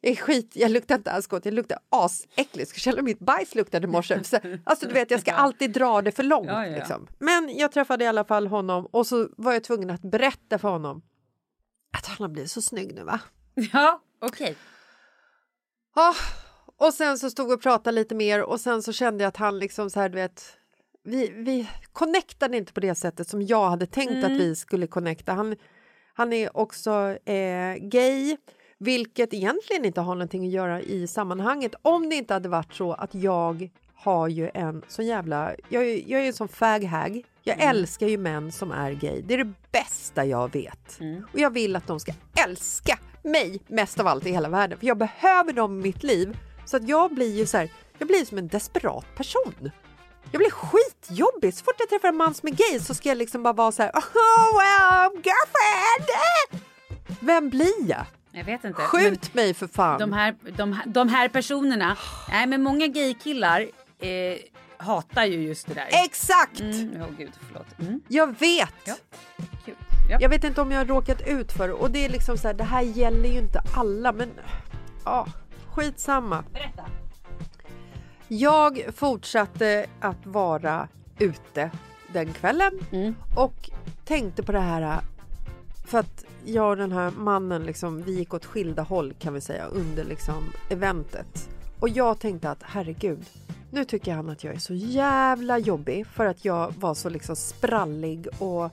jag 0.00 0.12
är 0.12 0.16
skit, 0.16 0.50
jag 0.54 0.70
luktar 0.70 0.94
inte 0.94 1.10
alls 1.10 1.26
gott, 1.26 1.44
jag 1.44 1.54
luktar 1.54 1.78
asäckligt. 1.88 2.70
Ska 2.70 2.78
känna 2.78 3.02
mitt 3.02 3.18
bajs 3.18 3.54
luktade 3.54 3.84
i 3.86 3.90
morse. 3.90 4.24
Så- 4.24 4.38
Alltså 4.64 4.86
du 4.88 4.94
vet, 4.94 5.10
jag 5.10 5.20
ska 5.20 5.32
alltid 5.34 5.70
dra 5.72 6.02
det 6.02 6.12
för 6.12 6.22
långt. 6.22 6.46
Ja, 6.48 6.64
ja, 6.66 6.70
ja. 6.72 6.76
Liksom. 6.76 7.06
Men 7.18 7.56
jag 7.56 7.72
träffade 7.72 8.04
i 8.04 8.06
alla 8.06 8.24
fall 8.24 8.46
honom 8.46 8.86
och 8.86 9.06
så 9.06 9.28
var 9.36 9.52
jag 9.52 9.64
tvungen 9.64 9.90
att 9.90 10.02
berätta 10.02 10.58
för 10.58 10.68
honom 10.68 11.02
att 11.98 12.06
han 12.06 12.16
har 12.24 12.28
blivit 12.28 12.50
så 12.50 12.62
snygg 12.62 12.94
nu 12.94 13.04
va? 13.04 13.20
Ja, 13.72 14.02
okej. 14.20 14.56
Ah, 15.94 16.14
och 16.76 16.94
sen 16.94 17.18
så 17.18 17.30
stod 17.30 17.48
vi 17.48 17.54
och 17.54 17.62
pratade 17.62 17.94
lite 17.94 18.14
mer 18.14 18.42
och 18.42 18.60
sen 18.60 18.82
så 18.82 18.92
kände 18.92 19.24
jag 19.24 19.28
att 19.28 19.36
han 19.36 19.58
liksom 19.58 19.90
så 19.90 20.00
här, 20.00 20.08
du 20.08 20.14
vet, 20.14 20.56
vi, 21.06 21.32
vi 21.36 21.68
connectade 21.92 22.56
inte 22.56 22.72
på 22.72 22.80
det 22.80 22.94
sättet 22.94 23.28
som 23.28 23.42
jag 23.42 23.70
hade 23.70 23.86
tänkt 23.86 24.24
att 24.24 24.30
vi 24.30 24.56
skulle 24.56 24.86
connecta. 24.86 25.32
Han, 25.32 25.56
han 26.14 26.32
är 26.32 26.56
också 26.56 27.16
eh, 27.24 27.74
gay, 27.80 28.36
vilket 28.78 29.34
egentligen 29.34 29.84
inte 29.84 30.00
har 30.00 30.14
någonting 30.14 30.46
att 30.46 30.52
göra 30.52 30.80
i 30.80 31.06
sammanhanget 31.06 31.74
om 31.82 32.08
det 32.08 32.16
inte 32.16 32.34
hade 32.34 32.48
varit 32.48 32.74
så 32.74 32.92
att 32.92 33.14
jag 33.14 33.70
har 33.94 34.28
ju 34.28 34.50
en 34.54 34.82
sån 34.88 35.06
jävla... 35.06 35.52
Jag, 35.68 35.82
är- 35.88 36.02
jag 36.10 36.20
är 36.22 36.26
en 36.26 36.32
sån 36.32 36.48
fag-hag. 36.48 37.22
Jag 37.42 37.62
älskar 37.62 38.06
ju 38.06 38.18
män 38.18 38.52
som 38.52 38.72
är 38.72 38.92
gay. 38.92 39.22
Det 39.26 39.34
är 39.34 39.38
det 39.38 39.52
bästa 39.72 40.24
jag 40.24 40.52
vet. 40.52 40.98
Och 41.32 41.38
jag 41.40 41.50
vill 41.50 41.76
att 41.76 41.86
de 41.86 42.00
ska 42.00 42.12
älska 42.46 42.98
mig 43.22 43.60
mest 43.66 44.00
av 44.00 44.06
allt 44.06 44.26
i 44.26 44.30
hela 44.30 44.48
världen. 44.48 44.78
För 44.78 44.86
jag 44.86 44.98
behöver 44.98 45.52
dem 45.52 45.80
i 45.80 45.82
mitt 45.82 46.02
liv. 46.02 46.36
Så 46.64 46.76
att 46.76 46.88
jag 46.88 47.14
blir 47.14 47.36
ju 47.38 47.46
så 47.46 47.56
här, 47.58 47.72
jag 47.98 48.08
blir 48.08 48.24
som 48.24 48.38
en 48.38 48.48
desperat 48.48 49.04
person. 49.16 49.70
Jag 50.32 50.38
blir 50.38 50.50
skitjobbig. 50.50 51.54
Så 51.54 51.64
fort 51.64 51.74
jag 51.78 51.88
träffar 51.88 52.08
en 52.08 52.16
man 52.16 52.34
som 52.34 52.48
är 52.48 52.52
gay 52.52 52.80
så 52.80 52.94
ska 52.94 53.08
jag 53.08 53.18
liksom 53.18 53.42
bara 53.42 53.52
vara 53.52 53.72
så 53.72 53.82
här, 53.82 53.90
oh 53.90 54.58
well, 54.58 55.22
girlfriend! 55.24 56.62
Vem 57.20 57.50
blir 57.50 57.88
jag? 57.90 58.04
Jag 58.32 58.44
vet 58.44 58.64
inte. 58.64 58.82
Skjut 58.82 59.34
mig 59.34 59.54
för 59.54 59.66
fan. 59.66 59.98
Men 59.98 60.10
de, 60.10 60.16
här, 60.16 60.36
de, 60.56 60.78
de 60.86 61.08
här 61.08 61.28
personerna, 61.28 61.96
nej 62.28 62.46
men 62.46 62.62
många 62.62 62.86
gaykillar 62.86 63.60
eh, 63.98 64.08
hatar 64.76 65.24
ju 65.24 65.42
just 65.42 65.66
det 65.66 65.74
där. 65.74 65.88
Exakt! 66.04 66.60
Mm, 66.60 67.02
oh, 67.02 67.06
gud, 67.18 67.32
förlåt. 67.46 67.66
Mm, 67.78 68.00
Jag 68.08 68.38
vet. 68.38 68.74
Ja. 68.84 68.94
kul. 69.64 69.74
Ja. 70.10 70.18
Jag 70.20 70.28
vet 70.28 70.44
inte 70.44 70.60
om 70.60 70.70
jag 70.72 70.78
har 70.78 70.84
råkat 70.86 71.26
ut 71.26 71.52
för 71.52 71.70
och 71.70 71.90
det 71.90 72.04
är 72.04 72.08
liksom 72.08 72.38
så 72.38 72.48
här, 72.48 72.54
det 72.54 72.64
här 72.64 72.82
gäller 72.82 73.28
ju 73.28 73.38
inte 73.38 73.62
alla 73.76 74.12
men 74.12 74.30
ja, 75.04 75.26
skitsamma. 75.74 76.44
Berätta. 76.52 76.84
Jag 78.28 78.84
fortsatte 78.94 79.86
att 80.00 80.26
vara 80.26 80.88
ute 81.18 81.70
den 82.12 82.32
kvällen 82.32 82.72
Mm. 82.92 83.14
och 83.36 83.70
tänkte 84.04 84.42
på 84.42 84.52
det 84.52 84.60
här 84.60 85.00
för 85.86 85.98
att 85.98 86.24
jag 86.44 86.70
och 86.70 86.76
den 86.76 86.92
här 86.92 87.10
mannen 87.10 87.64
liksom, 87.64 88.02
vi 88.02 88.18
gick 88.18 88.34
åt 88.34 88.44
skilda 88.44 88.82
håll 88.82 89.14
kan 89.18 89.34
vi 89.34 89.40
säga 89.40 89.66
under 89.66 90.04
liksom 90.04 90.52
eventet. 90.70 91.48
Och 91.80 91.88
jag 91.88 92.18
tänkte 92.20 92.50
att 92.50 92.62
herregud, 92.62 93.24
nu 93.70 93.84
tycker 93.84 94.14
han 94.14 94.30
att 94.30 94.44
jag 94.44 94.54
är 94.54 94.58
så 94.58 94.74
jävla 94.74 95.58
jobbig 95.58 96.06
för 96.06 96.26
att 96.26 96.44
jag 96.44 96.74
var 96.78 96.94
så 96.94 97.08
liksom 97.08 97.36
sprallig 97.36 98.28
och 98.38 98.70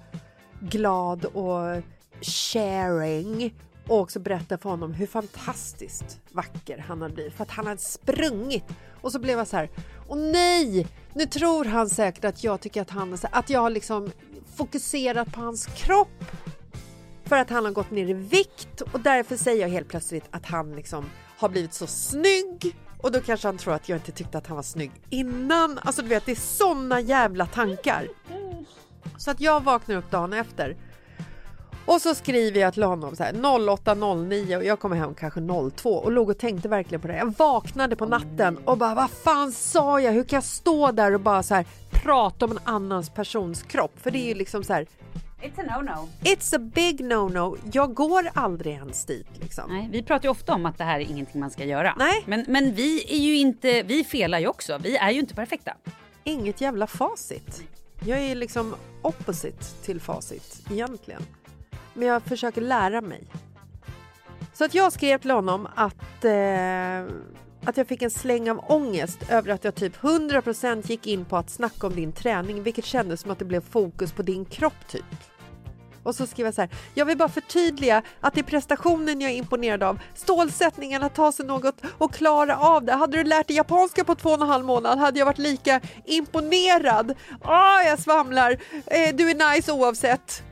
glad 0.59 1.25
och 1.25 1.83
sharing 2.21 3.55
och 3.87 3.99
också 3.99 4.19
berätta 4.19 4.57
för 4.57 4.69
honom 4.69 4.93
hur 4.93 5.07
fantastiskt 5.07 6.19
vacker 6.31 6.77
han 6.77 7.01
hade 7.01 7.13
blivit 7.13 7.33
för 7.33 7.43
att 7.43 7.51
han 7.51 7.67
hade 7.67 7.81
sprungit 7.81 8.63
och 9.03 9.11
så 9.11 9.19
blev 9.19 9.37
jag 9.37 9.47
så 9.47 9.57
här 9.57 9.69
åh 10.07 10.17
nej 10.17 10.87
nu 11.13 11.25
tror 11.25 11.65
han 11.65 11.89
säkert 11.89 12.25
att 12.25 12.43
jag 12.43 12.61
tycker 12.61 12.81
att 12.81 12.89
han 12.89 13.13
är 13.13 13.17
så 13.17 13.27
att 13.31 13.49
jag 13.49 13.59
har 13.59 13.69
liksom 13.69 14.11
fokuserat 14.55 15.33
på 15.33 15.41
hans 15.41 15.65
kropp 15.65 16.25
för 17.25 17.37
att 17.37 17.49
han 17.49 17.65
har 17.65 17.71
gått 17.71 17.91
ner 17.91 18.09
i 18.09 18.13
vikt 18.13 18.81
och 18.81 18.99
därför 18.99 19.37
säger 19.37 19.61
jag 19.61 19.69
helt 19.69 19.87
plötsligt 19.87 20.25
att 20.31 20.45
han 20.45 20.75
liksom 20.75 21.05
har 21.37 21.49
blivit 21.49 21.73
så 21.73 21.87
snygg 21.87 22.75
och 23.01 23.11
då 23.11 23.21
kanske 23.21 23.47
han 23.47 23.57
tror 23.57 23.73
att 23.73 23.89
jag 23.89 23.97
inte 23.97 24.11
tyckte 24.11 24.37
att 24.37 24.47
han 24.47 24.55
var 24.55 24.63
snygg 24.63 24.91
innan. 25.09 25.79
Alltså 25.83 26.01
du 26.01 26.07
vet, 26.07 26.25
det 26.25 26.31
är 26.31 26.35
såna 26.35 26.99
jävla 26.99 27.45
tankar. 27.45 28.07
Så 29.17 29.31
att 29.31 29.39
jag 29.39 29.63
vaknar 29.63 29.95
upp 29.95 30.11
dagen 30.11 30.33
efter 30.33 30.77
och 31.85 32.01
så 32.01 32.15
skriver 32.15 32.59
jag 32.59 32.73
till 32.73 32.83
honom 32.83 33.15
så 33.15 33.23
här 33.23 33.33
08.09 33.33 34.57
och 34.57 34.63
jag 34.63 34.79
kommer 34.79 34.95
hem 34.95 35.13
kanske 35.13 35.39
02 35.75 35.89
och 35.89 36.11
låg 36.11 36.29
och 36.29 36.37
tänkte 36.37 36.69
verkligen 36.69 37.01
på 37.01 37.07
det. 37.07 37.17
Jag 37.17 37.33
vaknade 37.37 37.95
på 37.95 38.05
natten 38.05 38.57
och 38.57 38.77
bara 38.77 38.95
vad 38.95 39.09
fan 39.09 39.51
sa 39.51 39.99
jag? 39.99 40.11
Hur 40.11 40.23
kan 40.23 40.37
jag 40.37 40.43
stå 40.43 40.91
där 40.91 41.13
och 41.13 41.19
bara 41.19 41.43
så 41.43 41.55
här 41.55 41.65
prata 41.91 42.45
om 42.45 42.51
en 42.51 42.59
annans 42.63 43.09
persons 43.09 43.63
kropp? 43.63 43.91
För 43.95 44.11
det 44.11 44.17
är 44.17 44.27
ju 44.27 44.33
liksom 44.33 44.63
så 44.63 44.73
här 44.73 44.87
It's 45.43 45.59
a 45.59 45.63
no-no. 45.63 46.07
It's 46.21 46.55
a 46.55 46.59
big 46.59 47.01
no-no. 47.01 47.57
Jag 47.73 47.93
går 47.93 48.29
aldrig 48.33 48.73
ens 48.73 49.05
dit 49.05 49.27
liksom. 49.41 49.63
Nej, 49.69 49.89
vi 49.91 50.03
pratar 50.03 50.23
ju 50.23 50.29
ofta 50.29 50.53
om 50.53 50.65
att 50.65 50.77
det 50.77 50.83
här 50.83 50.99
är 50.99 51.03
ingenting 51.03 51.41
man 51.41 51.51
ska 51.51 51.65
göra. 51.65 51.95
Nej. 51.97 52.23
Men, 52.25 52.45
men 52.47 52.73
vi 52.73 53.13
är 53.13 53.19
ju 53.19 53.37
inte, 53.37 53.83
vi 53.83 54.03
felar 54.03 54.39
ju 54.39 54.47
också. 54.47 54.77
Vi 54.77 54.97
är 54.97 55.11
ju 55.11 55.19
inte 55.19 55.35
perfekta. 55.35 55.73
Inget 56.23 56.61
jävla 56.61 56.87
facit. 56.87 57.63
Jag 58.05 58.19
är 58.19 58.35
liksom 58.35 58.75
opposite 59.01 59.65
till 59.83 60.01
facit 60.01 60.61
egentligen. 60.71 61.21
Men 61.93 62.07
jag 62.07 62.23
försöker 62.23 62.61
lära 62.61 63.01
mig. 63.01 63.23
Så 64.53 64.65
att 64.65 64.73
jag 64.73 64.93
skrev 64.93 65.17
till 65.17 65.31
honom 65.31 65.67
att, 65.75 66.25
eh, 66.25 67.15
att 67.65 67.77
jag 67.77 67.87
fick 67.87 68.01
en 68.01 68.11
släng 68.11 68.49
av 68.49 68.65
ångest 68.67 69.19
över 69.29 69.51
att 69.51 69.63
jag 69.63 69.75
typ 69.75 69.95
100% 69.95 70.89
gick 70.89 71.07
in 71.07 71.25
på 71.25 71.37
att 71.37 71.49
snacka 71.49 71.87
om 71.87 71.95
din 71.95 72.11
träning 72.11 72.63
vilket 72.63 72.85
kändes 72.85 73.21
som 73.21 73.31
att 73.31 73.39
det 73.39 73.45
blev 73.45 73.61
fokus 73.69 74.11
på 74.11 74.21
din 74.21 74.45
kropp 74.45 74.87
typ. 74.87 75.05
Och 76.03 76.15
så 76.15 76.27
skrev 76.27 76.47
jag 76.47 76.53
så 76.53 76.61
här, 76.61 76.69
jag 76.93 77.05
vill 77.05 77.17
bara 77.17 77.29
förtydliga 77.29 78.01
att 78.19 78.33
det 78.33 78.41
är 78.41 78.43
prestationen 78.43 79.21
jag 79.21 79.31
är 79.31 79.35
imponerad 79.35 79.83
av. 79.83 79.99
Stålsättningen 80.15 81.03
att 81.03 81.15
ta 81.15 81.31
sig 81.31 81.45
något 81.45 81.75
och 81.97 82.13
klara 82.13 82.57
av 82.57 82.83
det. 82.83 82.93
Hade 82.93 83.17
du 83.17 83.23
lärt 83.23 83.47
dig 83.47 83.57
japanska 83.57 84.03
på 84.03 84.15
två 84.15 84.29
och 84.29 84.41
en 84.41 84.47
halv 84.47 84.65
månad 84.65 84.99
hade 84.99 85.19
jag 85.19 85.25
varit 85.25 85.37
lika 85.37 85.81
imponerad. 86.05 87.13
Ah, 87.41 87.81
jag 87.81 87.99
svamlar. 87.99 88.51
Eh, 88.85 89.15
du 89.15 89.29
är 89.29 89.55
nice 89.55 89.71
oavsett. 89.71 90.43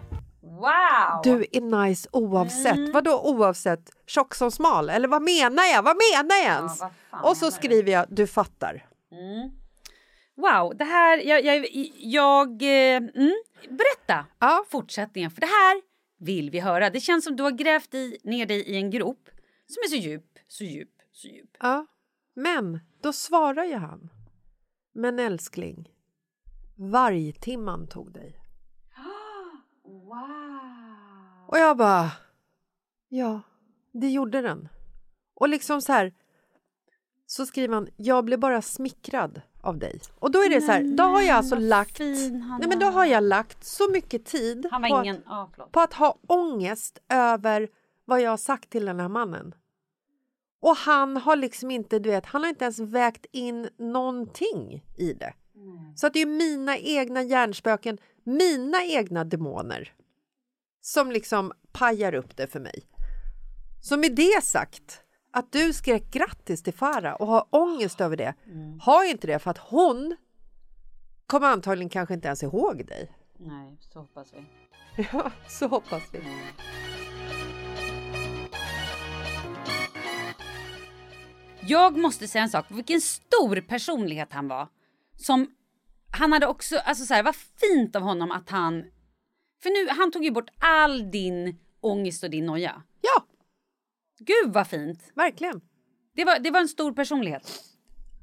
Wow! 0.62 1.22
Du 1.24 1.46
är 1.52 1.86
nice 1.86 2.10
oavsett. 2.12 2.78
Mm. 2.78 2.92
Vadå 2.92 3.22
oavsett? 3.24 3.90
Tjock 4.08 4.36
som 4.36 4.52
smal? 4.52 4.90
Eller 4.90 5.08
vad 5.08 5.22
menar 5.22 5.64
jag? 5.64 5.84
Vad 5.84 5.96
menar 6.12 6.36
jag 6.36 6.46
ens? 6.46 6.80
fan 6.80 6.92
och 7.24 7.38
så 7.38 7.52
skriver 7.52 7.92
jag, 7.92 8.06
du 8.10 8.28
fattar. 8.28 8.88
Wow, 10.36 10.78
det 10.78 10.84
här, 10.84 11.18
jag, 11.18 11.44
jag, 11.46 11.66
jag 11.98 12.62
eh, 12.62 12.98
mm, 12.98 13.34
berätta 13.70 14.26
Ja. 14.40 14.66
fortsättningen 14.70 15.32
för 15.32 15.42
det 15.42 15.48
här 15.48 15.82
vill 16.20 16.50
vi 16.50 16.60
höra. 16.60 16.90
Det 16.90 17.00
känns 17.00 17.24
som 17.24 17.36
du 17.36 17.44
har 17.44 17.52
grävt 17.52 17.94
i, 17.94 18.18
ner 18.24 18.46
dig 18.46 18.62
i 18.62 18.76
en 18.76 18.90
grop 18.92 19.30
som 19.68 19.82
är 19.86 19.90
så 19.90 19.96
djup, 19.96 20.40
så 20.48 20.64
djup, 20.64 20.90
så 21.12 21.28
djup. 21.28 21.50
Ja, 21.60 21.86
men 22.36 22.80
då 23.02 23.14
svarar 23.14 23.64
ju 23.66 23.76
han. 23.76 24.10
Men 24.94 25.20
älskling, 25.20 25.90
vargtimman 26.76 27.88
tog 27.88 28.14
dig. 28.14 28.38
Wow! 29.84 31.41
Och 31.52 31.58
jag 31.58 31.78
bara, 31.78 32.12
ja, 33.10 33.42
det 33.92 34.10
gjorde 34.10 34.42
den. 34.42 34.70
Och 35.36 35.50
liksom 35.50 35.82
så 35.82 35.94
här, 35.94 36.14
så 37.26 37.46
skriver 37.46 37.74
han, 37.74 37.88
jag 37.98 38.26
blev 38.26 38.40
bara 38.40 38.62
smickrad 38.62 39.42
av 39.62 39.78
dig. 39.78 40.00
Och 40.20 40.32
då 40.32 40.40
är 40.40 40.50
det 40.50 40.62
så 40.62 40.72
här, 40.72 40.84
då 40.98 41.04
har 41.04 41.22
jag 41.22 41.38
alltså 41.38 41.56
lagt, 41.56 42.00
nej 42.00 42.68
men 42.68 42.80
då 42.80 42.86
har 42.86 43.06
jag 43.06 43.24
lagt 43.24 43.66
så 43.66 43.92
mycket 43.92 44.26
tid 44.26 44.68
på, 44.72 44.88
ingen... 44.88 45.16
att, 45.26 45.50
förlåt. 45.52 45.72
på 45.72 45.80
att 45.80 45.94
ha 45.94 46.18
ångest 46.28 47.00
över 47.10 47.70
vad 48.06 48.22
jag 48.22 48.30
har 48.30 48.38
sagt 48.38 48.70
till 48.70 48.86
den 48.86 49.00
här 49.00 49.10
mannen. 49.10 49.56
Och 50.62 50.76
han 50.76 51.18
har 51.18 51.36
liksom 51.36 51.72
inte, 51.72 52.00
du 52.00 52.10
vet, 52.10 52.26
han 52.26 52.42
har 52.42 52.50
inte 52.50 52.66
ens 52.66 52.80
vägt 52.80 53.26
in 53.32 53.70
någonting 53.78 54.86
i 54.98 55.14
det. 55.14 55.34
Så 55.96 56.08
att 56.08 56.14
det 56.14 56.22
är 56.22 56.26
mina 56.26 56.78
egna 56.78 57.24
hjärnspöken, 57.24 57.98
mina 58.24 58.84
egna 58.84 59.24
demoner 59.24 59.94
som 60.82 61.12
liksom 61.12 61.52
pajar 61.72 62.14
upp 62.14 62.38
det 62.38 62.48
för 62.48 62.60
mig. 62.60 62.84
Så 63.82 63.98
med 63.98 64.16
det 64.16 64.44
sagt, 64.44 65.02
att 65.32 65.52
du 65.52 65.74
skrek 65.74 66.12
grattis 66.12 66.64
till 66.64 66.74
Farah 66.74 67.14
och 67.14 67.28
har 67.28 67.46
ångest 67.50 68.02
över 68.02 68.18
det, 68.18 68.34
har 68.82 69.10
inte 69.10 69.28
det 69.28 69.40
för 69.40 69.52
att 69.52 69.58
hon 69.58 70.16
kommer 71.28 71.48
antagligen 71.48 71.90
kanske 71.90 72.14
inte 72.14 72.28
ens 72.28 72.44
ihåg 72.44 72.86
dig. 72.88 73.12
Nej, 73.38 73.78
så 73.80 74.00
hoppas 74.00 74.34
vi. 74.34 74.46
Ja, 75.14 75.32
så 75.48 75.68
hoppas 75.68 76.04
vi. 76.12 76.20
Jag 81.62 81.98
måste 81.98 82.28
säga 82.28 82.44
en 82.44 82.50
sak, 82.50 82.66
vilken 82.70 83.02
stor 83.02 83.62
personlighet 83.62 84.34
han 84.34 84.48
var. 84.48 84.68
Som, 85.18 85.56
han 86.12 86.34
hade 86.34 86.48
också, 86.48 86.78
alltså 86.78 87.06
så 87.06 87.14
här, 87.14 87.24
vad 87.24 87.36
fint 87.36 87.96
av 87.96 88.02
honom 88.02 88.32
att 88.32 88.50
han, 88.50 88.84
för 89.64 89.70
nu, 89.70 89.90
han 89.90 90.12
tog 90.12 90.24
ju 90.24 90.32
bort 90.32 90.50
all 90.60 91.12
din 91.12 91.58
ångest 91.82 92.24
och 92.24 92.30
din 92.30 92.46
noja. 92.46 92.84
Ja, 93.02 93.26
Gud 94.20 94.54
vad 94.54 94.68
fint. 94.68 95.12
verkligen. 95.16 95.62
Det 96.16 96.26
var, 96.26 96.40
det 96.40 96.52
var 96.52 96.60
en 96.60 96.68
stor 96.68 96.94
personlighet. 96.94 97.64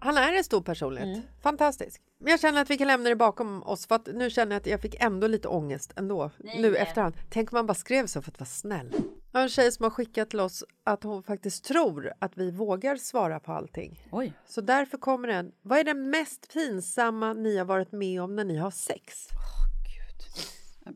Han 0.00 0.16
är 0.16 0.32
en 0.32 0.44
stor 0.44 0.60
personlighet. 0.60 1.24
Fantastisk. 1.42 2.02
Men 2.20 2.30
jag 2.30 2.40
känner 2.40 2.62
att 2.62 2.70
vi 2.70 2.78
kan 2.78 2.86
lämna 2.86 3.08
det 3.08 3.16
bakom 3.16 3.62
oss 3.62 3.86
för 3.86 3.94
att 3.94 4.08
nu 4.14 4.30
känner 4.30 4.52
jag 4.52 4.60
att 4.60 4.66
jag 4.66 4.80
fick 4.80 4.94
ändå 5.00 5.26
lite 5.26 5.48
ångest 5.48 5.92
ändå. 5.96 6.30
nu 6.58 6.76
efterhand. 6.76 7.14
Tänk 7.30 7.52
om 7.52 7.56
man 7.56 7.66
bara 7.66 7.74
skrev 7.74 8.06
så 8.06 8.22
för 8.22 8.30
att 8.30 8.40
vara 8.40 8.46
snäll. 8.46 8.94
Jag 9.32 9.40
har 9.40 9.42
en 9.42 9.48
tjej 9.48 9.72
som 9.72 9.82
har 9.82 9.90
skickat 9.90 10.30
till 10.30 10.40
oss 10.40 10.64
att 10.84 11.02
hon 11.02 11.22
faktiskt 11.22 11.64
tror 11.64 12.12
att 12.18 12.38
vi 12.38 12.50
vågar 12.50 12.96
svara 12.96 13.40
på 13.40 13.52
allting. 13.52 14.08
Oj. 14.12 14.32
Så 14.46 14.60
därför 14.60 14.98
kommer 14.98 15.28
den. 15.28 15.52
Vad 15.62 15.78
är 15.78 15.84
det 15.84 15.94
mest 15.94 16.52
pinsamma 16.52 17.32
ni 17.32 17.58
har 17.58 17.64
varit 17.64 17.92
med 17.92 18.22
om 18.22 18.36
när 18.36 18.44
ni 18.44 18.56
har 18.56 18.70
sex? 18.70 19.28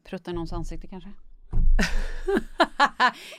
Prutta 0.04 0.30
i 0.30 0.34
någons 0.34 0.52
ansikte 0.52 0.86
kanske? 0.86 1.10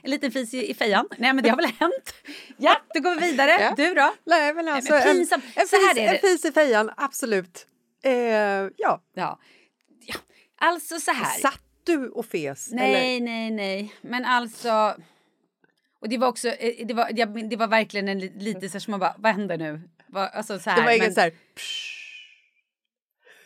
en 0.03 0.11
liten 0.11 0.31
fis 0.31 0.53
i, 0.53 0.69
i 0.71 0.73
fejan. 0.73 1.07
Nej 1.17 1.33
men 1.33 1.43
det 1.43 1.49
har 1.49 1.57
väl 1.57 1.65
hänt. 1.65 2.13
Ja, 2.57 2.81
då 2.93 2.99
går 2.99 3.15
vi 3.15 3.31
vidare. 3.31 3.51
Ja. 3.61 3.73
Du 3.77 3.93
då? 3.93 4.13
Nej, 4.25 4.53
men 4.53 4.67
alltså 4.67 4.93
men 4.93 5.01
en, 5.01 5.07
pinsam- 5.15 5.41
en, 5.55 5.67
så 5.67 5.75
här 5.75 5.93
fis, 5.93 6.03
är 6.03 6.11
det. 6.11 6.17
en 6.17 6.21
fis 6.21 6.45
i 6.45 6.51
fejan, 6.51 6.91
absolut. 6.97 7.67
Eh, 8.03 8.11
ja, 8.13 8.69
Ja. 8.77 9.01
ja. 9.13 9.39
Alltså 10.57 10.99
så 10.99 11.11
här. 11.11 11.39
satt 11.39 11.61
du 11.83 12.09
och 12.09 12.25
fes? 12.25 12.69
Nej, 12.71 12.93
Eller? 13.15 13.25
nej, 13.25 13.51
nej. 13.51 13.93
Men 14.01 14.25
alltså... 14.25 14.95
Och 16.01 16.09
det 16.09 16.17
var 16.17 16.27
också, 16.27 16.47
eh, 16.49 16.85
det 16.87 16.93
var, 16.93 17.11
det 17.49 17.55
var 17.55 17.67
verkligen 17.67 18.07
en, 18.07 18.19
li- 18.19 18.33
lite 18.39 18.69
så 18.69 18.73
här 18.73 18.79
som 18.79 18.91
man 18.91 18.99
bara, 18.99 19.15
vad 19.17 19.31
händer 19.31 19.57
nu? 19.57 19.81
Alltså 20.13 20.59
så 20.59 20.69
här, 20.69 20.77
Det 20.77 20.83
var 20.83 20.91
ingen 20.91 21.05
men, 21.05 21.13
så 21.13 21.21
här... 21.21 21.31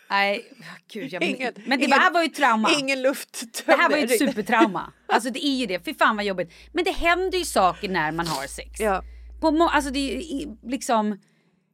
Nej, 0.10 0.46
gud, 0.94 1.14
jag, 1.14 1.24
Ingen- 1.24 1.54
men 1.66 1.80
det 1.80 1.86
ingen- 1.86 2.00
här 2.00 2.12
var 2.12 2.24
ju 2.24 2.30
trauma. 2.30 2.70
Ingen 2.80 3.02
luft. 3.02 3.44
Det 3.66 3.72
här 3.72 3.90
var 3.90 3.98
ju 3.98 4.04
ett 4.04 4.18
supertrauma. 4.20 4.94
Alltså 5.10 5.30
det 5.30 5.46
är 5.46 5.56
ju 5.56 5.66
det, 5.66 5.86
fy 5.86 5.94
fan 5.94 6.16
vad 6.16 6.26
jobbigt. 6.26 6.52
Men 6.74 6.84
det 6.84 6.92
händer 6.92 7.38
ju 7.38 7.46
saker 7.46 7.90
när 7.90 8.12
man 8.12 8.28
har 8.28 8.48
sex. 8.48 8.80
Ja. 8.80 9.04
På, 9.42 9.70
alltså 9.74 9.92
det 9.92 10.18
är 10.18 10.70
liksom... 10.70 11.20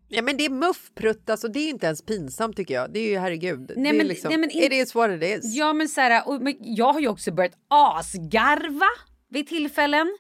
ja, 0.10 0.22
men 0.22 0.38
det 0.38 0.46
är 0.46 0.50
muffprutt, 0.50 1.30
alltså 1.30 1.48
det 1.48 1.60
är 1.60 1.70
inte 1.70 1.86
ens 1.86 2.06
pinsamt 2.06 2.58
tycker 2.58 2.74
jag. 2.74 2.94
Det 2.94 3.00
är 3.00 3.10
ju 3.10 3.18
herregud. 3.18 3.60
Nej, 3.75 3.84
det 3.84 3.90
är 3.90 3.94
men- 3.98 4.08
liksom, 4.08 4.30
nej, 4.30 4.38
men 4.38 4.50
in- 4.50 4.63
It 4.63 4.74
is 4.74 4.96
what 4.96 5.12
it 5.12 5.24
is. 5.24 5.56
Ja 5.56 5.74
men 5.74 5.90
så 5.90 6.02
här, 6.02 6.28
och, 6.28 6.42
men 6.42 6.56
jag 6.60 6.94
har 6.94 7.00
ju 7.00 7.08
också 7.08 7.32
börjat 7.32 7.54
asgarva 7.68 8.88
vid 9.30 9.48
tillfällen. 9.48 10.18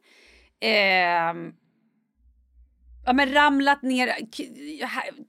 Ehm, 0.61 1.53
ja 3.05 3.13
men 3.13 3.33
ramlat 3.33 3.81
ner, 3.81 4.15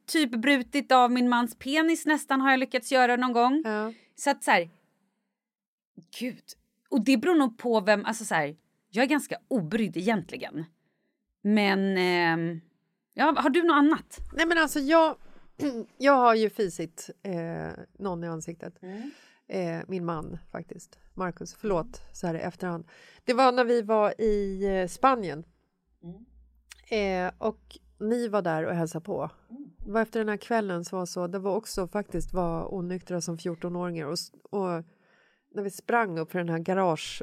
typ 0.07 0.31
brutit 0.31 0.93
av 0.93 1.11
min 1.11 1.29
mans 1.29 1.59
penis 1.59 2.07
nästan 2.07 2.41
har 2.41 2.51
jag 2.51 2.61
lyckats 2.61 2.93
göra 2.93 3.17
någon 3.17 3.33
gång. 3.33 3.63
Ja. 3.65 3.93
Så 4.17 4.31
att 4.31 4.45
så 4.45 4.51
här, 4.51 4.71
gud. 6.19 6.43
Och 6.89 7.05
det 7.05 7.17
beror 7.17 7.35
nog 7.35 7.59
på 7.59 7.81
vem, 7.81 8.05
alltså 8.05 8.25
så 8.25 8.35
här, 8.35 8.57
jag 8.91 9.03
är 9.03 9.09
ganska 9.09 9.37
obrydd 9.49 9.97
egentligen. 9.97 10.65
Men, 11.43 11.97
ehm, 11.97 12.61
ja, 13.15 13.35
har 13.37 13.51
du 13.51 13.63
något 13.63 13.75
annat? 13.75 14.19
Nej 14.33 14.47
men 14.47 14.59
alltså 14.59 14.81
jag, 14.81 15.17
jag 15.99 16.13
har 16.13 16.35
ju 16.35 16.51
fisit 16.51 17.11
eh, 17.23 17.85
någon 17.99 18.25
i 18.25 18.27
ansiktet. 18.27 18.79
Eh, 19.47 19.81
min 19.89 20.05
man 20.05 20.39
faktiskt, 20.53 20.99
Marcus. 21.15 21.55
Förlåt 21.55 22.03
så 22.13 22.27
här 22.27 22.35
i 22.35 22.39
efterhand. 22.39 22.89
Det 23.25 23.35
var 23.35 23.53
när 23.53 23.65
vi 23.65 23.83
var 23.83 24.21
i 24.21 24.65
eh, 24.65 24.89
Spanien. 24.89 25.45
Eh, 26.95 27.31
och 27.39 27.79
ni 28.01 28.29
var 28.29 28.43
där 28.43 28.67
och 28.67 28.75
hälsade 28.75 29.05
på. 29.05 29.31
Det 29.85 29.91
var 29.91 30.03
efter 30.03 30.21
den 30.21 30.29
här 30.29 30.37
kvällen 30.37 30.85
som 30.85 30.99
var 30.99 31.07
så, 31.07 31.27
det 31.27 31.39
var 31.39 31.57
också 31.57 31.89
faktiskt 31.89 32.33
var 32.33 32.75
onyktra 32.75 33.21
som 33.21 33.37
14-åringar 33.39 34.07
och, 34.07 34.19
och 34.51 34.85
när 35.55 35.63
vi 35.63 35.71
sprang 35.71 36.19
upp 36.19 36.33
för 36.33 36.39
den 36.39 36.49
här 36.49 36.59
garage 36.59 37.23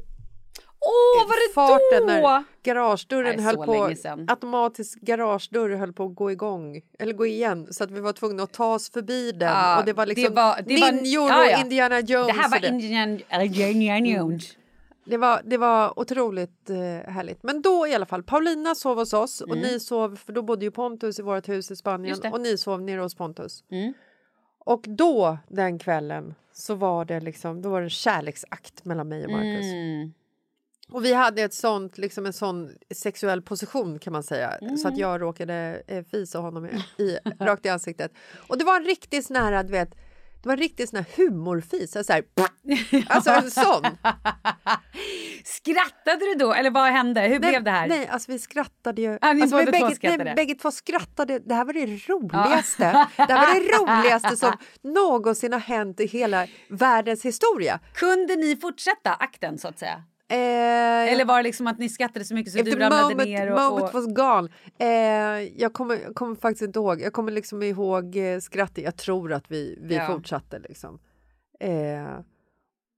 Åh, 0.86 1.28
var 1.28 1.36
det 1.36 1.54
då? 2.00 2.06
när 2.06 2.44
garagedörren 2.64 3.36
Nej, 3.36 3.46
höll 3.46 3.56
på, 3.56 3.94
automatisk 4.28 5.00
garagedörr 5.02 5.70
höll 5.76 5.94
på 5.94 6.06
att 6.06 6.16
gå 6.16 6.32
igång 6.32 6.82
eller 7.00 7.14
gå 7.14 7.26
igen 7.26 7.68
så 7.74 7.84
att 7.84 7.92
vi 7.92 8.00
var 8.00 8.14
tvungna 8.14 8.44
att 8.44 8.54
ta 8.54 8.74
oss 8.74 8.92
förbi 8.92 9.32
den 9.32 9.50
Ja, 9.50 9.80
och 9.80 9.86
det 9.86 9.94
var 9.94 10.06
det 10.06 10.10
liksom 10.14 10.36
var- 10.36 10.62
det 10.66 10.82
var- 10.82 10.92
ninjor 10.92 11.30
ja, 11.30 11.46
ja. 11.46 11.58
och 11.58 11.62
Indiana 11.64 12.00
Jones. 12.00 12.28
Det 12.28 12.34
här 12.42 12.50
var 12.50 12.60
det. 12.60 12.68
Indian, 12.68 13.20
Indiana 13.42 14.08
Jones. 14.08 14.58
Det 15.06 15.18
var, 15.18 15.42
det 15.46 15.58
var 15.58 16.00
otroligt 16.00 16.70
eh, 16.70 17.12
härligt. 17.12 17.44
Men 17.44 17.62
då 17.62 17.88
i 17.88 17.96
alla 17.96 18.06
fall, 18.06 18.24
Paulina 18.24 18.76
sov 18.76 18.98
hos 18.98 19.14
oss 19.14 19.42
och 19.42 19.58
ni 19.58 19.80
sov, 19.80 20.16
för 20.16 20.34
då 20.34 20.42
bodde 20.42 20.66
ju 20.66 20.72
Pontus 20.72 21.20
i 21.20 21.22
vårt 21.22 21.50
hus 21.50 21.72
i 21.72 21.76
Spanien 21.76 22.18
Mm. 22.20 22.34
Och 22.34 22.42
ni 22.42 22.58
sov 22.58 22.82
nere 22.82 23.02
hos 23.02 23.16
Pontus. 23.16 23.64
Mm. 23.72 23.94
Och 24.60 24.86
då 24.88 25.38
den 25.48 25.80
kvällen 25.80 26.34
så 26.54 26.76
var 26.76 27.06
det 27.06 27.20
liksom, 27.20 27.62
då 27.62 27.70
var 27.70 27.80
det 27.80 27.86
en 27.86 27.90
kärleksakt 27.90 28.86
mellan 28.86 29.08
mig 29.08 29.26
och 29.26 29.32
Marcus. 29.32 29.66
Mm. 29.74 30.14
Och 30.92 31.06
vi 31.06 31.14
hade 31.14 31.42
ett 31.42 31.54
sånt, 31.54 31.98
liksom 31.98 32.26
en 32.26 32.34
sån 32.34 32.72
sexuell 32.96 33.42
position 33.42 34.00
kan 34.00 34.14
man 34.14 34.24
säga. 34.24 34.58
Så 34.82 34.88
att 34.88 34.98
jag 34.98 35.22
råkade 35.22 35.84
eh, 35.88 36.04
fisa 36.04 36.40
honom 36.40 36.66
i, 36.66 37.04
i, 37.04 37.18
rakt 37.40 37.66
i 37.66 37.70
ansiktet. 37.70 38.12
Och 38.48 38.58
det 38.58 38.66
var 38.66 38.76
en 38.76 38.86
riktigt 38.86 39.26
sån 39.26 39.36
här, 39.36 39.64
du 39.64 39.72
vet, 39.72 39.96
det 40.42 40.50
var 40.50 40.58
riktigt 40.58 40.90
sån 40.90 40.98
här 40.98 41.06
humorfis. 41.16 41.92
Så 41.92 42.14
här, 42.14 42.24
alltså 43.08 43.32
en 43.32 43.52
sån. 43.52 43.98
Skrattade 45.44 46.26
du 46.26 46.36
då 46.36 46.54
eller 46.54 46.72
vad 46.72 46.92
hände? 46.92 47.22
Hur 47.22 47.40
blev 47.40 47.64
det 47.64 47.72
här? 47.72 47.88
Nej, 47.88 48.08
alltså 48.08 48.32
vi 48.32 48.40
skrattade 48.40 49.02
ju. 49.02 49.10
Ni 49.12 49.18
alltså, 49.22 49.58
vi 49.58 49.66
två 49.66 49.72
bägge, 49.72 49.96
skrattade. 49.96 50.24
Nej, 50.24 50.36
bägge 50.36 50.56
två 50.56 50.72
skrattade. 50.72 51.40
Det 51.40 51.56
här 51.56 51.66
var 51.66 51.74
det 51.74 51.86
roligaste. 51.86 53.08
Det 53.18 53.34
här 53.34 53.48
var 53.48 53.60
det 53.60 53.78
roligaste 53.78 54.38
som 54.38 54.58
någonsin 54.82 55.54
har 55.54 55.60
hänt 55.60 56.00
i 56.00 56.06
hela 56.06 56.48
världens 56.70 57.26
historia. 57.26 57.80
Kunde 57.94 58.36
ni 58.36 58.58
fortsätta 58.58 59.14
akten 59.14 59.58
så 59.58 59.68
att 59.68 59.80
säga? 59.80 60.04
Eh, 60.32 61.14
Eller 61.14 61.26
var 61.26 61.38
det 61.38 61.44
liksom 61.44 61.68
att 61.68 61.80
ni 61.80 61.90
skrattade 61.90 62.26
så 62.26 62.34
mycket 62.34 62.54
så 62.54 62.62
du 62.62 62.72
ramlade 62.72 63.02
moment, 63.02 63.30
ner? 63.30 63.52
Och, 63.52 63.60
moment 63.62 63.88
och... 63.88 63.94
was 63.94 64.06
gone. 64.08 64.50
Eh, 64.80 65.62
jag, 65.62 65.74
kommer, 65.74 65.96
jag 65.96 66.16
kommer 66.16 66.36
faktiskt 66.36 66.62
inte 66.62 66.80
ihåg. 66.80 67.02
Jag 67.02 67.14
kommer 67.14 67.32
liksom 67.32 67.64
ihåg 67.64 68.16
eh, 68.16 68.40
skrattet. 68.40 68.84
Jag 68.84 68.98
tror 68.98 69.34
att 69.34 69.46
vi, 69.52 69.78
vi 69.82 69.96
Ja. 69.96 70.08
fortsatte. 70.08 70.60
Liksom. 70.60 71.00
Eh, 71.60 72.20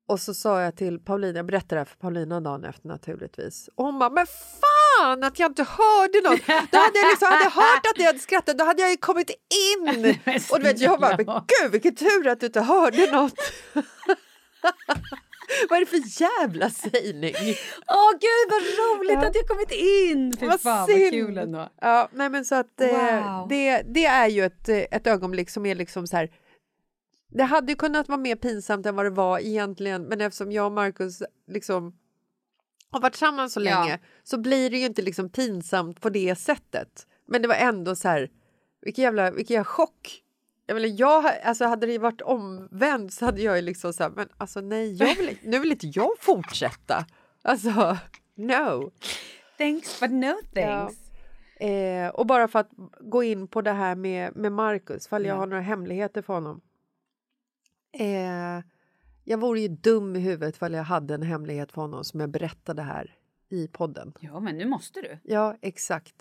och 0.07 0.19
så 0.19 0.33
sa 0.33 0.61
jag 0.61 0.75
till 0.75 0.99
Paulina, 0.99 1.39
jag 1.39 1.45
berättade 1.45 1.75
det 1.75 1.79
här 1.79 1.85
för 1.85 1.97
Paulina 1.97 2.39
dagen 2.41 2.63
efter 2.63 2.87
naturligtvis. 2.87 3.69
Och 3.75 3.85
hon 3.85 3.99
bara, 3.99 4.09
men 4.09 4.25
fan 4.61 5.23
att 5.23 5.39
jag 5.39 5.51
inte 5.51 5.63
hörde 5.63 6.29
något. 6.29 6.47
Då 6.71 6.77
hade 6.77 6.99
jag 6.99 7.09
liksom, 7.11 7.27
hade 7.31 7.43
jag 7.43 7.51
hört 7.51 7.85
att 7.91 7.97
ni 7.97 8.03
hade 8.03 8.19
skrattat, 8.19 8.57
då 8.57 8.65
hade 8.65 8.81
jag 8.81 8.91
ju 8.91 8.97
kommit 8.97 9.29
in. 9.29 9.87
Och 10.51 10.59
du 10.59 10.63
vet, 10.63 10.79
jag 10.79 10.99
bara, 10.99 11.17
men 11.17 11.25
gud 11.25 11.71
vilken 11.71 11.95
tur 11.95 12.27
att 12.27 12.39
du 12.39 12.45
inte 12.45 12.61
hörde 12.61 13.11
något. 13.11 13.33
Vad 15.73 15.81
är 15.81 15.85
det 15.85 15.91
för 15.91 16.21
jävla 16.21 16.69
sägning? 16.69 17.33
Åh 17.87 18.11
gud 18.11 18.49
vad 18.49 18.61
roligt 18.61 19.13
Ja. 19.13 19.27
att 19.27 19.35
jag 19.35 19.47
kommit 19.47 19.71
in! 19.71 20.33
Fy 20.39 20.47
Vad 20.47 20.61
fan 20.61 20.77
vad 20.79 20.89
synd. 20.89 21.11
kul 21.11 21.37
ändå. 21.37 21.69
Ja, 21.81 22.09
nej 22.13 22.29
men 22.29 22.45
så 22.45 22.55
att 22.55 22.81
eh, 22.81 22.87
Wow. 23.37 23.47
det, 23.49 23.81
det 23.81 24.05
är 24.05 24.27
ju 24.27 24.45
ett, 24.45 24.69
eh, 24.69 24.77
ett 24.77 25.07
ögonblick 25.07 25.49
som 25.49 25.65
är 25.65 25.75
liksom 25.75 26.07
så 26.07 26.17
här. 26.17 26.31
Det 27.29 27.43
hade 27.43 27.71
ju 27.71 27.75
kunnat 27.75 28.07
vara 28.07 28.17
mer 28.17 28.35
pinsamt 28.35 28.85
än 28.85 28.95
vad 28.95 29.05
det 29.05 29.09
var 29.09 29.39
egentligen, 29.39 30.03
men 30.03 30.21
eftersom 30.21 30.51
jag 30.51 30.65
och 30.65 30.71
Marcus 30.71 31.21
liksom 31.47 31.95
har 32.91 33.01
varit 33.01 33.13
tillsammans 33.13 33.53
så 33.53 33.59
Ja. 33.63 33.63
länge 33.83 33.99
så 34.23 34.37
blir 34.37 34.69
det 34.69 34.77
ju 34.77 34.85
inte 34.85 35.01
liksom 35.01 35.29
pinsamt 35.29 36.01
på 36.01 36.09
det 36.09 36.35
sättet. 36.35 37.07
Men 37.27 37.41
det 37.41 37.47
var 37.47 37.55
ändå 37.55 37.95
så 37.95 38.07
här, 38.07 38.29
vilken 38.81 39.03
jävla, 39.03 39.31
vilken 39.31 39.53
jävla 39.53 39.65
chock. 39.65 40.22
Jag 40.73 40.81
menar, 40.81 40.95
jag, 40.99 41.25
alltså 41.43 41.65
hade 41.65 41.87
det 41.87 41.97
varit 41.97 42.21
omvänt 42.21 43.13
så 43.13 43.25
hade 43.25 43.41
jag 43.41 43.55
ju 43.55 43.61
liksom 43.61 43.93
så 43.93 44.03
här, 44.03 44.09
men 44.09 44.27
alltså 44.37 44.61
nej, 44.61 44.93
jag 44.93 45.15
vill, 45.15 45.37
nu 45.43 45.59
vill 45.59 45.71
inte 45.71 45.87
jag 45.87 46.09
fortsätta. 46.19 47.05
Alltså, 47.41 47.97
no. 48.35 48.91
Thanks 49.57 49.99
but 49.99 50.11
no 50.11 50.33
thanks. 50.53 50.95
Eh, 51.61 52.09
och 52.09 52.25
bara 52.25 52.47
för 52.47 52.59
att 52.59 52.69
gå 52.99 53.23
in 53.23 53.47
på 53.47 53.61
det 53.61 53.71
här 53.71 53.95
med, 53.95 54.35
med 54.35 54.51
Marcus, 54.51 55.07
fall 55.07 55.25
jag 55.25 55.35
Ja. 55.35 55.39
har 55.39 55.47
några 55.47 55.61
hemligheter 55.61 56.21
för 56.21 56.33
honom. 56.33 56.61
Eh, 57.99 58.63
jag 59.23 59.37
vore 59.39 59.59
ju 59.59 59.67
dum 59.67 60.15
i 60.15 60.19
huvudet 60.19 60.57
fall 60.57 60.73
jag 60.73 60.83
hade 60.83 61.13
en 61.13 61.21
hemlighet 61.21 61.71
för 61.71 61.81
honom 61.81 62.03
som 62.03 62.19
jag 62.19 62.29
berättade 62.29 62.81
här 62.81 63.15
i 63.49 63.67
podden. 63.67 64.13
Ja, 64.19 64.39
men 64.39 64.57
nu 64.57 64.65
måste 64.65 65.01
du. 65.01 65.17
Ja, 65.23 65.55
exakt. 65.61 66.15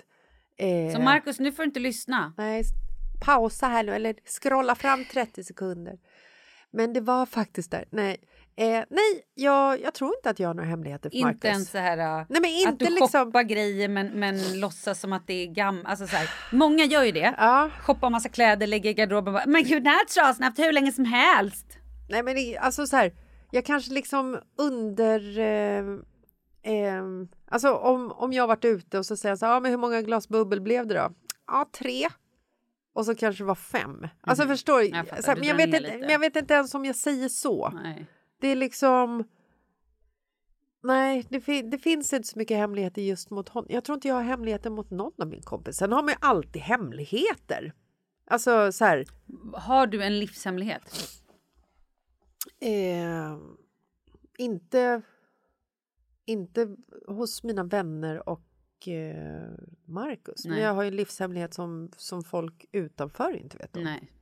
Eh, 0.57 0.93
Så 0.97 1.01
Markus, 1.03 1.39
nu 1.41 1.53
får 1.53 1.63
du 1.63 1.67
inte 1.67 1.81
lyssna. 1.81 2.33
Nej, 2.37 2.63
pausa 3.25 3.67
här 3.67 3.85
nu 3.85 3.95
eller 3.95 4.15
scrolla 4.41 4.75
fram 4.75 5.05
30 5.05 5.45
sekunder. 5.45 5.99
Men 6.71 6.93
det 6.93 7.01
var 7.01 7.27
faktiskt 7.27 7.71
där. 7.71 7.85
Nej, 7.91 8.17
eh, 8.57 8.85
nej 8.91 9.25
jag, 9.35 9.81
jag 9.81 9.95
tror 9.95 10.15
inte 10.17 10.31
att 10.31 10.39
jag 10.39 10.49
har 10.49 10.55
några 10.55 10.69
hemligheter 10.69 11.11
för 11.11 11.19
Marcus. 11.21 11.35
Inte 11.35 11.49
ens 11.49 11.71
så 11.71 11.79
här... 11.79 11.99
äh, 11.99 12.27
Nej, 12.29 12.41
men 12.41 12.51
inte 12.51 12.69
att 12.69 12.79
du 12.79 12.85
liksom... 12.85 13.09
shoppar 13.09 13.43
grejer 13.43 13.89
men, 13.89 14.07
men 14.07 14.61
låtsas 14.61 15.01
som 15.01 15.13
att 15.13 15.27
det 15.27 15.35
är 15.35 15.47
gammalt. 15.47 15.89
Alltså 15.89 16.07
så 16.07 16.17
här, 16.17 16.31
många 16.53 16.85
gör 16.85 17.03
ju 17.03 17.13
det. 17.13 17.35
Ja, 17.39 17.71
Shoppar 17.81 18.11
massa 18.11 18.29
kläder, 18.29 18.67
lägger 18.67 18.91
i 18.91 18.95
garderoben 18.95 19.35
bara, 19.35 19.47
men 19.47 19.65
gud 19.65 19.85
den 19.85 19.93
här 19.93 20.05
trasan 20.05 20.43
har 20.43 20.51
haft 20.51 20.59
hur 20.59 20.73
länge 20.73 20.93
som 20.93 21.05
helst. 21.05 21.67
nej 22.09 22.23
men 22.23 22.35
det, 22.37 22.59
alltså 22.59 22.87
så 22.87 22.97
här. 22.97 23.13
Jag 23.51 23.65
kanske 23.65 23.93
liksom 23.93 24.39
under... 24.59 25.39
Eh, 25.39 25.85
eh, 26.73 27.03
alltså 27.51 27.75
om, 27.75 28.13
om 28.13 28.33
jag 28.33 28.47
varit 28.47 28.65
ute 28.65 28.99
och 28.99 29.07
så 29.07 29.17
säger 29.17 29.31
jag 29.31 29.39
så 29.39 29.47
här, 29.47 29.53
ja, 29.53 29.61
men 29.61 29.71
hur 29.71 29.79
många 29.79 30.03
glas 30.03 30.29
bubbel 30.29 30.61
blev 30.61 30.87
det 30.87 30.95
då? 30.95 31.13
Ja, 31.47 31.71
tre. 31.79 32.09
Och 32.93 33.07
så 33.07 33.15
kanske 33.15 33.43
det 33.43 33.47
var 33.49 33.55
fem. 33.55 34.07
Alltså 34.21 34.47
förstår. 34.47 34.83
Jag 34.83 35.09
fattar, 35.09 35.23
Så 35.23 35.31
här, 35.31 35.37
men, 35.39 35.49
jag 35.49 35.57
vet 35.57 35.67
inte, 35.67 35.81
lite. 35.81 35.99
men 35.99 36.09
jag 36.09 36.19
vet 36.19 36.37
inte 36.37 36.55
ens 36.55 36.75
om 36.75 36.85
jag 36.85 36.97
säger 36.97 37.29
så. 37.29 37.69
Nej. 37.71 38.07
Det 38.41 38.49
är 38.49 38.57
liksom... 38.57 39.25
Nej, 40.85 41.27
det, 41.31 41.41
fi- 41.41 41.63
det 41.63 41.79
finns 41.79 42.13
inte 42.13 42.29
så 42.29 42.39
mycket 42.39 42.57
hemligheter 42.57 43.03
just 43.03 43.31
mot 43.31 43.49
honom. 43.49 43.67
Jag 43.71 43.85
tror 43.85 43.95
inte 43.97 44.09
jag 44.09 44.15
har 44.15 44.23
hemligheter 44.23 44.71
mot 44.71 44.91
någon 44.91 45.13
av 45.23 45.29
min 45.29 45.43
kompis. 45.43 45.77
Sen 45.77 45.93
har 45.93 46.03
man 46.03 46.09
ju 46.13 46.17
alltid 46.21 46.63
hemligheter. 46.63 47.73
Alltså 48.27 48.73
så 48.73 48.85
här... 48.85 49.05
Har 49.55 49.87
du 49.87 50.03
en 50.03 50.19
livshemlighet? 50.19 50.83
Eh, 52.61 53.39
inte, 54.39 55.03
inte 56.25 56.77
hos 57.07 57.43
mina 57.43 57.65
vänner 57.65 58.29
och 58.29 58.43
eh, 58.89 59.51
Marcus. 59.85 60.45
Men 60.45 60.55
Nej. 60.55 60.63
jag 60.63 60.75
har 60.75 60.83
ju 60.83 60.89
en 60.89 60.97
livshemlighet 60.97 61.55
som, 61.55 61.91
som 61.97 62.25
folk 62.25 62.65
utanför 62.73 63.37
inte 63.37 63.57
vet 63.57 63.77
om. 63.77 63.83
Nej. 63.85 64.13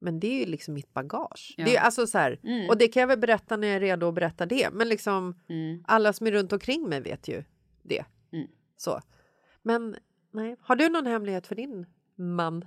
Men 0.00 0.20
det 0.20 0.26
är 0.26 0.38
ju 0.40 0.46
liksom 0.46 0.74
mitt 0.74 0.94
bagage. 0.94 1.54
Ja. 1.56 1.64
Det 1.64 1.76
är 1.76 1.80
alltså 1.80 2.06
så 2.06 2.18
här, 2.18 2.40
Mm. 2.42 2.68
Och 2.68 2.78
det 2.78 2.88
kan 2.88 3.00
jag 3.00 3.06
väl 3.06 3.18
berätta 3.18 3.56
när 3.56 3.68
jag 3.68 3.76
är 3.76 3.80
redo 3.80 4.08
att 4.08 4.14
berätta 4.14 4.46
det. 4.46 4.68
Men 4.72 4.88
liksom 4.88 5.40
Mm. 5.48 5.84
alla 5.86 6.12
som 6.12 6.26
är 6.26 6.30
runt 6.32 6.52
omkring 6.52 6.88
mig 6.88 7.00
vet 7.00 7.28
ju 7.28 7.44
det. 7.82 8.04
Mm. 8.32 8.48
Så. 8.76 9.00
Men 9.62 9.96
nej. 10.32 10.56
Har 10.60 10.76
du 10.76 10.88
någon 10.88 11.06
hemlighet 11.06 11.46
för 11.46 11.54
din 11.54 11.86
man? 12.16 12.64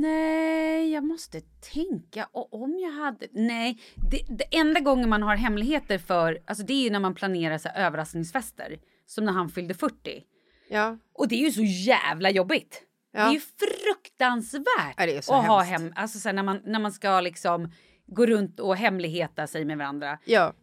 Nej, 0.00 0.92
jag 0.92 1.04
måste 1.04 1.40
tänka. 1.72 2.28
Och 2.32 2.54
om 2.62 2.78
jag 2.78 2.90
hade... 2.90 3.26
Nej, 3.32 3.80
det, 4.10 4.36
det 4.38 4.56
enda 4.58 4.80
gången 4.80 5.08
man 5.08 5.22
har 5.22 5.36
hemligheter 5.36 5.98
för... 5.98 6.38
Alltså 6.46 6.64
det 6.64 6.72
är 6.72 6.84
ju 6.84 6.90
när 6.90 7.00
man 7.00 7.14
planerar 7.14 7.58
så 7.58 7.68
överraskningsfester. 7.68 8.78
Som 9.08 9.24
när 9.24 9.32
han 9.32 9.48
fyllde 9.48 9.74
40. 9.74 10.22
Ja. 10.68 10.98
Och 11.12 11.28
det 11.28 11.34
är 11.34 11.44
ju 11.44 11.52
så 11.52 11.62
jävla 11.62 12.30
jobbigt. 12.30 12.82
Ja. 13.12 13.20
Det 13.20 13.28
är 13.28 13.32
ju 13.32 13.40
fruktansvärt 13.40 14.94
Ja, 14.96 15.04
är 15.04 15.20
så 15.20 15.34
att 15.34 15.46
ha 15.46 15.60
hemskt. 15.62 15.82
hem... 15.82 15.92
Alltså 15.96 16.18
så 16.18 16.28
här, 16.28 16.34
när, 16.34 16.42
man, 16.42 16.60
när 16.64 16.78
man 16.78 16.92
ska 16.92 17.20
liksom 17.20 17.72
gå 18.06 18.26
runt 18.26 18.60
och 18.60 18.76
hemligheta 18.76 19.46
sig 19.46 19.64
med 19.64 19.78
varandra. 19.78 20.18
ja. 20.24 20.54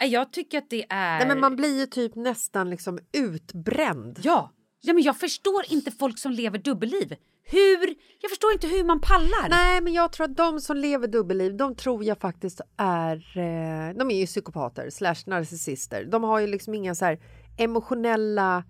Nej, 0.00 0.10
jag 0.10 0.32
tycker 0.32 0.58
att 0.58 0.70
det 0.70 0.86
är... 0.88 1.18
Nej, 1.18 1.28
men 1.28 1.40
man 1.40 1.56
blir 1.56 1.80
ju 1.80 1.86
typ 1.86 2.14
nästan 2.14 2.70
liksom 2.70 2.98
utbränd. 3.12 4.20
Ja. 4.22 4.52
ja, 4.80 4.92
men 4.92 5.02
jag 5.02 5.16
förstår 5.16 5.64
inte 5.68 5.90
folk 5.90 6.18
som 6.18 6.32
lever 6.32 6.58
dubbelliv. 6.58 7.14
Hur? 7.44 7.94
Jag 8.20 8.30
förstår 8.30 8.52
inte 8.52 8.66
hur 8.66 8.84
man 8.84 9.00
pallar. 9.00 9.48
Nej, 9.48 9.80
men 9.80 9.92
jag 9.92 10.12
tror 10.12 10.24
att 10.24 10.36
de 10.36 10.60
som 10.60 10.76
lever 10.76 11.06
dubbelliv, 11.08 11.56
de 11.56 11.74
tror 11.76 12.04
jag 12.04 12.18
faktiskt 12.20 12.60
är... 12.76 13.16
Eh, 13.16 13.94
de 13.98 14.10
är 14.10 14.16
ju 14.20 14.26
psykopater 14.26 14.90
slash 14.90 15.16
narcissister. 15.26 16.04
De 16.04 16.24
har 16.24 16.38
ju 16.38 16.46
liksom 16.46 16.74
inga 16.74 16.94
så 16.94 17.04
här 17.04 17.18
emotionella... 17.58 18.64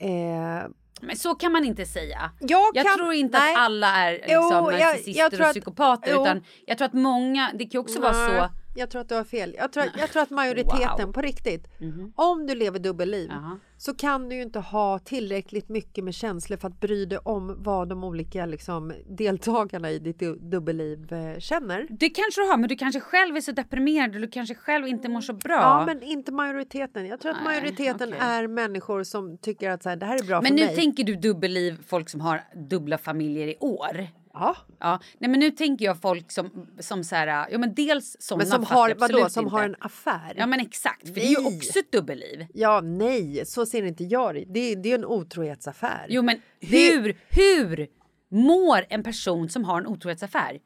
Eh, 0.00 0.68
Men 1.02 1.16
så 1.16 1.34
kan 1.34 1.52
man 1.52 1.64
inte 1.64 1.86
säga. 1.86 2.30
jag 2.40 2.70
Jag 2.74 2.86
kan, 2.86 2.96
tror 2.96 3.12
inte 3.12 3.38
nej, 3.38 3.54
att 3.54 3.60
alla 3.60 3.86
är 3.96 4.12
liksom 4.12 4.32
Jo, 4.34 4.70
jag- 4.72 4.80
narcissister 4.80 5.20
jag 5.22 5.30
tror 5.32 5.40
och 5.40 5.46
att- 5.46 5.52
psykopater. 5.54 6.12
jo. 6.14 6.22
Utan 6.22 6.44
jag 6.66 6.78
tror 6.78 6.86
att 6.86 6.94
många, 6.94 7.50
det 7.54 7.64
kan 7.64 7.70
ju 7.70 7.78
också 7.78 8.00
vara 8.00 8.12
Nej, 8.12 8.28
så. 8.40 8.50
Jag 8.76 8.90
tror 8.90 9.00
att 9.00 9.08
du 9.08 9.14
har 9.14 9.24
fel. 9.24 9.54
Jag 9.58 9.72
tror, 9.72 9.84
jag 9.98 10.10
tror 10.10 10.22
att 10.22 10.30
majoriteten, 10.40 11.06
Wow. 11.06 11.12
på 11.12 11.20
riktigt, 11.20 11.68
Mhm. 11.80 12.12
om 12.16 12.46
du 12.46 12.54
lever 12.54 12.78
dubbelliv 12.78 13.28
Jaha. 13.30 13.58
så 13.76 13.94
kan 13.94 14.28
du 14.28 14.36
ju 14.36 14.42
inte 14.42 14.58
ha 14.58 14.98
tillräckligt 14.98 15.68
mycket 15.68 16.04
med 16.04 16.14
känslor 16.14 16.56
för 16.56 16.68
att 16.68 16.80
bry 16.80 17.04
dig 17.06 17.18
om 17.18 17.54
vad 17.62 17.88
de 17.88 18.04
olika 18.04 18.46
liksom, 18.46 18.92
deltagarna 19.08 19.90
i 19.90 19.98
ditt 19.98 20.18
du- 20.18 20.36
dubbelliv 20.38 21.12
eh, 21.12 21.38
känner. 21.38 21.86
Det 21.90 22.10
kanske 22.10 22.40
du 22.40 22.46
har, 22.48 22.56
men 22.56 22.68
du 22.68 22.76
kanske 22.76 23.00
själv 23.00 23.36
är 23.36 23.40
så 23.40 23.52
deprimerad 23.52 24.14
och 24.14 24.20
du 24.20 24.28
kanske 24.28 24.54
själv 24.54 24.86
inte 24.88 25.08
mår 25.08 25.20
så 25.20 25.32
bra. 25.32 25.54
Ja, 25.54 25.82
men 25.86 26.02
inte 26.02 26.32
majoriteten. 26.32 27.06
Jag 27.06 27.20
tror 27.20 27.30
att 27.32 27.36
Nej, 27.44 27.60
majoriteten 27.60 28.08
okej. 28.08 28.20
är 28.22 28.46
människor 28.46 29.02
som 29.02 29.38
tycker 29.38 29.70
att 29.70 29.82
så 29.82 29.88
här, 29.88 29.96
det 29.96 30.06
här 30.06 30.18
är 30.22 30.26
bra 30.26 30.40
Men 30.42 30.48
för 30.52 30.56
nu 30.56 30.66
mig. 30.66 30.76
tänker 30.76 31.04
du 31.04 31.14
dubbelliv, 31.16 31.78
folk 31.86 32.08
som 32.08 32.20
har 32.20 32.40
dubbla 32.70 32.98
familjer 32.98 33.48
i 33.48 33.56
år. 33.60 34.08
Ja, 34.34 34.56
Ja, 34.80 35.00
nej 35.18 35.30
men 35.30 35.40
nu 35.40 35.50
tänker 35.50 35.84
jag 35.84 36.00
folk 36.00 36.30
som, 36.32 36.66
som 36.78 37.04
så 37.04 37.14
här, 37.14 37.46
ja 37.50 37.58
men 37.58 37.74
dels 37.74 38.16
sådana 38.20 38.44
men 38.44 38.50
som 38.50 38.64
har, 38.76 38.94
vadå, 38.94 39.28
som 39.28 39.44
inte. 39.44 39.56
har 39.56 39.64
en 39.64 39.76
affär? 39.80 40.34
Ja 40.36 40.46
men 40.46 40.60
exakt, 40.60 41.08
för 41.08 41.14
det 41.14 41.24
är 41.26 41.28
ju 41.30 41.42
Nej. 41.42 41.56
också 41.56 41.78
ett 41.78 41.92
dubbelliv. 41.92 42.46
Ja, 42.54 42.80
nej, 42.80 43.46
så 43.46 43.66
ser 43.66 43.82
inte 43.82 44.04
jag 44.04 44.34
det. 44.34 44.44
Det 44.48 44.60
är, 44.60 44.76
det 44.76 44.90
är 44.90 44.94
en 44.94 45.04
otrohetsaffär. 45.04 46.06
Jo 46.08 46.22
men 46.22 46.40
Det- 46.60 46.66
hur, 46.66 47.18
hur 47.28 47.88
mår 48.28 48.86
en 48.88 49.02
person 49.02 49.48
som 49.48 49.64
har 49.64 49.80
en 49.80 49.86
otrohetsaffär? 49.86 50.60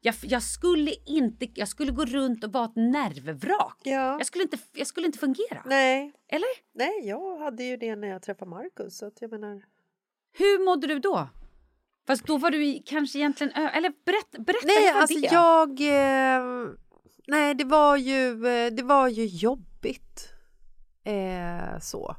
Jag, 0.00 0.14
jag 0.22 0.42
skulle 0.42 0.94
inte, 1.06 1.46
jag 1.54 1.68
skulle 1.68 1.92
gå 1.92 2.04
runt 2.04 2.44
och 2.44 2.52
vara 2.52 2.64
ett 2.64 2.76
nervvrak. 2.76 3.78
Ja. 3.84 3.92
Jag, 4.18 4.26
skulle 4.26 4.42
inte, 4.44 4.58
jag 4.72 4.86
skulle 4.86 5.06
inte 5.06 5.18
fungera. 5.18 5.62
Nej, 5.66 6.12
Eller? 6.28 6.48
nej, 6.74 7.08
jag 7.08 7.38
hade 7.38 7.64
ju 7.64 7.76
det 7.76 7.96
när 7.96 8.08
jag 8.08 8.22
träffade 8.22 8.50
Markus. 8.50 8.98
Så 8.98 9.06
att 9.06 9.20
jag 9.20 9.30
menar... 9.30 9.62
Hur 10.32 10.64
mådde 10.64 10.86
du 10.86 10.98
då? 10.98 11.28
Fast 12.06 12.26
då 12.26 12.38
var 12.38 12.50
du 12.50 12.82
kanske 12.86 13.18
egentligen... 13.18 13.52
Eller 13.52 13.92
berätta, 14.04 14.38
berätta 14.38 14.66
Nej, 14.66 14.92
var 14.92 15.00
alltså 15.00 15.20
det? 15.20 15.28
jag... 15.32 15.70
Eh, 15.80 16.70
nej, 17.26 17.54
det 17.54 17.64
var 17.64 17.96
ju, 17.96 18.46
eh, 18.46 18.72
det 18.72 18.82
var 18.82 19.08
ju 19.08 19.26
jobbigt. 19.26 20.32
Eh, 21.04 21.78
så. 21.80 22.16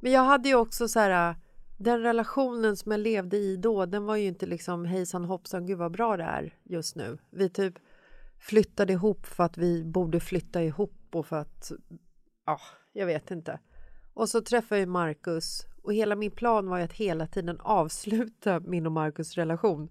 Men 0.00 0.12
jag 0.12 0.24
hade 0.24 0.48
ju 0.48 0.54
också 0.54 0.88
så 0.88 1.00
här... 1.00 1.36
Den 1.78 2.00
relationen 2.00 2.76
som 2.76 2.92
jag 2.92 3.00
levde 3.00 3.36
i 3.36 3.56
då, 3.56 3.86
den 3.86 4.04
var 4.04 4.16
ju 4.16 4.26
inte 4.26 4.46
liksom 4.46 4.84
hejsan 4.84 5.24
hoppsan, 5.24 5.66
gud 5.66 5.78
vad 5.78 5.92
bra 5.92 6.16
det 6.16 6.24
är 6.24 6.54
just 6.64 6.96
nu. 6.96 7.18
Vi 7.30 7.48
typ 7.48 7.74
flyttade 8.38 8.92
ihop 8.92 9.26
för 9.26 9.44
att 9.44 9.58
vi 9.58 9.84
borde 9.84 10.20
flytta 10.20 10.62
ihop 10.62 11.08
och 11.12 11.26
för 11.26 11.36
att... 11.36 11.72
Ja, 12.46 12.60
jag 12.92 13.06
vet 13.06 13.30
inte. 13.30 13.60
Och 14.14 14.28
så 14.28 14.40
träffade 14.40 14.80
jag 14.80 14.88
Marcus 14.88 15.66
och 15.82 15.94
hela 15.94 16.16
min 16.16 16.30
plan 16.30 16.68
var 16.68 16.78
ju 16.78 16.84
att 16.84 16.92
hela 16.92 17.26
tiden 17.26 17.60
avsluta 17.60 18.60
min 18.60 18.86
och 18.86 18.92
Marcus 18.92 19.34
relation. 19.34 19.88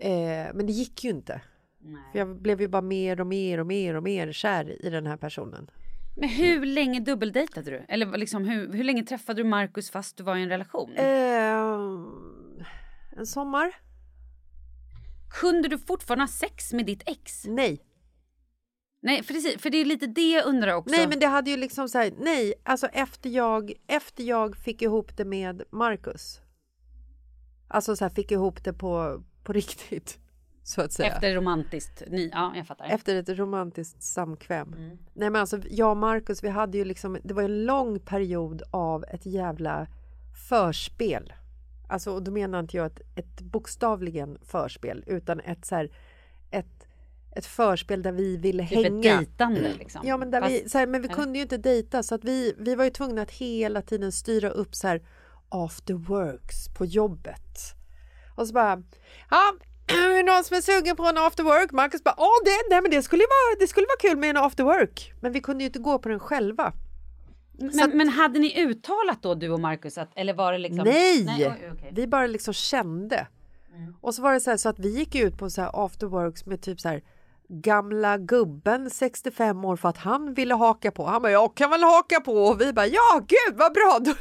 Eh, 0.00 0.54
men 0.54 0.66
det 0.66 0.72
gick 0.72 1.04
ju 1.04 1.10
inte. 1.10 1.40
För 2.12 2.18
jag 2.18 2.42
blev 2.42 2.60
ju 2.60 2.68
bara 2.68 2.82
mer 2.82 3.20
och 3.20 3.26
mer 3.26 3.60
och 3.60 3.66
mer 3.66 3.94
och 3.94 4.02
mer 4.02 4.32
kär 4.32 4.86
i 4.86 4.90
den 4.90 5.06
här 5.06 5.16
personen. 5.16 5.70
Men 6.16 6.28
hur 6.28 6.66
länge 6.66 7.00
dubbeldejtade 7.00 7.70
du? 7.70 7.84
Eller 7.88 8.18
liksom, 8.18 8.44
hur, 8.44 8.72
hur 8.72 8.84
länge 8.84 9.02
träffade 9.02 9.42
du 9.42 9.48
Markus 9.48 9.90
fast 9.90 10.16
du 10.16 10.22
var 10.22 10.36
i 10.36 10.42
en 10.42 10.48
relation? 10.48 10.92
Eh, 10.96 11.08
en 13.16 13.26
sommar? 13.26 13.72
Kunde 15.40 15.68
du 15.68 15.78
fortfarande 15.78 16.22
ha 16.22 16.28
sex 16.28 16.72
med 16.72 16.86
ditt 16.86 17.02
ex? 17.06 17.44
Nej. 17.46 17.80
Nej, 19.04 19.22
för 19.22 19.34
det, 19.34 19.58
för 19.58 19.70
det 19.70 19.78
är 19.78 19.84
lite 19.84 20.06
det 20.06 20.30
jag 20.30 20.46
undrar 20.46 20.74
också. 20.74 20.96
Nej, 20.96 21.08
men 21.08 21.18
det 21.18 21.26
hade 21.26 21.50
ju 21.50 21.56
liksom 21.56 21.88
så 21.88 21.98
här, 21.98 22.12
nej, 22.18 22.54
alltså 22.62 22.86
efter 22.86 23.30
jag, 23.30 23.72
efter 23.86 24.24
jag 24.24 24.56
fick 24.56 24.82
ihop 24.82 25.16
det 25.16 25.24
med 25.24 25.62
Marcus. 25.70 26.40
Alltså 27.68 27.96
så 27.96 28.04
här, 28.04 28.10
fick 28.10 28.32
ihop 28.32 28.64
det 28.64 28.72
på, 28.72 29.22
på 29.42 29.52
riktigt, 29.52 30.18
så 30.62 30.80
att 30.80 30.92
säga. 30.92 31.12
Efter 31.12 31.34
romantiskt... 31.34 32.02
Ni, 32.08 32.30
ja, 32.32 32.52
jag 32.56 32.66
fattar. 32.66 32.84
Efter 32.84 33.16
ett 33.16 33.28
romantiskt 33.28 34.02
samkväm. 34.02 34.72
Mm. 34.72 34.98
Nej 35.12 35.30
men 35.30 35.36
alltså 35.40 35.58
jag 35.70 35.90
och 35.90 35.96
Marcus 35.96 36.44
vi 36.44 36.48
hade 36.48 36.78
ju 36.78 36.84
liksom, 36.84 37.18
det 37.24 37.34
var 37.34 37.42
en 37.42 37.64
lång 37.64 38.00
period 38.00 38.62
av 38.70 39.04
ett 39.04 39.26
jävla 39.26 39.86
förspel. 40.48 41.32
Alltså 41.88 42.10
och 42.10 42.22
då 42.22 42.30
menar 42.30 42.60
inte 42.60 42.76
jag 42.76 42.86
ett, 42.86 43.00
ett 43.14 43.40
bokstavligen 43.40 44.38
förspel 44.42 45.04
utan 45.06 45.40
ett 45.40 45.64
så 45.64 45.74
här, 45.74 45.90
ett, 46.50 46.83
ett 47.36 47.46
förspel 47.46 48.02
där 48.02 48.12
vi 48.12 48.36
ville 48.36 48.68
typ 48.68 48.78
ett 48.78 48.84
hänga. 48.84 49.16
dejtande 49.16 49.74
liksom. 49.78 50.00
Ja 50.04 50.16
men, 50.16 50.30
där 50.30 50.40
Fast- 50.40 50.52
vi, 50.52 50.68
så 50.68 50.78
här, 50.78 50.86
men 50.86 51.02
vi 51.02 51.08
kunde 51.08 51.38
ju 51.38 51.42
inte 51.42 51.56
dejta 51.56 52.02
så 52.02 52.14
att 52.14 52.24
vi, 52.24 52.54
vi 52.58 52.74
var 52.74 52.84
ju 52.84 52.90
tvungna 52.90 53.22
att 53.22 53.30
hela 53.30 53.82
tiden 53.82 54.12
styra 54.12 54.50
upp 54.50 54.74
så 54.74 54.88
här 54.88 55.02
after 55.48 55.94
works 55.94 56.68
på 56.68 56.84
jobbet. 56.84 57.58
Och 58.36 58.46
så 58.46 58.52
bara, 58.52 58.82
ja, 59.30 59.52
är 59.86 60.16
det 60.16 60.32
någon 60.32 60.44
som 60.44 60.56
är 60.56 60.60
sugen 60.60 60.96
på 60.96 61.02
en 61.04 61.18
after 61.18 61.42
work? 61.42 61.72
Marcus 61.72 62.04
bara, 62.04 62.14
åh 62.18 62.38
det, 62.44 62.70
nej, 62.70 62.82
men 62.82 62.90
det, 62.90 63.02
skulle 63.02 63.22
vara, 63.22 63.60
det 63.60 63.66
skulle 63.66 63.86
vara 63.86 64.10
kul 64.10 64.18
med 64.20 64.30
en 64.30 64.36
after 64.36 64.64
work. 64.64 65.12
Men 65.20 65.32
vi 65.32 65.40
kunde 65.40 65.64
ju 65.64 65.66
inte 65.66 65.78
gå 65.78 65.98
på 65.98 66.08
den 66.08 66.20
själva. 66.20 66.72
Men, 67.58 67.90
men 67.96 68.08
hade 68.08 68.38
ni 68.38 68.62
uttalat 68.62 69.22
då 69.22 69.34
du 69.34 69.50
och 69.50 69.60
Marcus 69.60 69.98
att, 69.98 70.08
eller 70.14 70.34
var 70.34 70.52
det 70.52 70.58
liksom? 70.58 70.84
Nej! 70.84 71.26
oj, 71.28 71.70
okej. 71.72 71.92
Vi 71.94 72.06
bara 72.06 72.26
liksom 72.26 72.54
kände. 72.54 73.26
Och 74.00 74.14
så 74.14 74.22
var 74.22 74.32
det 74.32 74.40
så 74.40 74.50
här 74.50 74.56
så 74.56 74.68
att 74.68 74.78
vi 74.78 74.88
gick 74.98 75.14
ut 75.14 75.38
på 75.38 75.50
så 75.50 75.60
här 75.60 75.84
afterworks 75.84 76.46
med 76.46 76.60
typ 76.60 76.80
så 76.80 76.88
här 76.88 77.02
gamla 77.48 78.18
gubben 78.18 78.90
65 78.90 79.64
år 79.64 79.76
för 79.76 79.88
att 79.88 79.96
han 79.96 80.34
ville 80.34 80.54
haka 80.54 80.90
på. 80.90 81.06
Han 81.06 81.22
bara 81.22 81.32
jag 81.32 81.56
kan 81.56 81.70
väl 81.70 81.82
haka 81.82 82.20
på 82.20 82.32
och 82.32 82.60
vi 82.60 82.72
bara 82.72 82.86
ja 82.86 83.20
gud 83.28 83.58
vad 83.58 83.72
bra 83.72 83.98
då, 84.04 84.14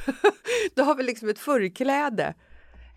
då 0.75 0.83
har 0.83 0.95
vi 0.95 1.03
liksom 1.03 1.29
ett 1.29 1.39
förkläde. 1.39 2.33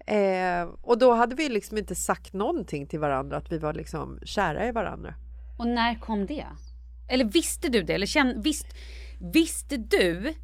Eh, 0.07 0.69
och 0.83 0.99
då 0.99 1.13
hade 1.13 1.35
vi 1.35 1.49
liksom 1.49 1.79
inte 1.79 1.95
sagt 1.95 2.33
någonting 2.33 2.87
till 2.87 3.01
varandra 3.01 3.37
att 3.37 3.53
vi 3.53 3.59
var 3.59 3.75
liksom 3.75 4.19
kära 4.25 4.69
i 4.69 4.73
varandra. 4.73 5.15
Och 5.59 5.67
när 5.67 5.95
kom 5.95 6.27
det? 6.27 6.47
Eller 7.09 7.25
visste 7.25 7.69
du 7.69 7.83
det? 7.83 7.95
Eller 7.95 8.07
känn, 8.07 8.43
visst, 8.43 8.67
visste 9.33 9.77
du 9.77 10.35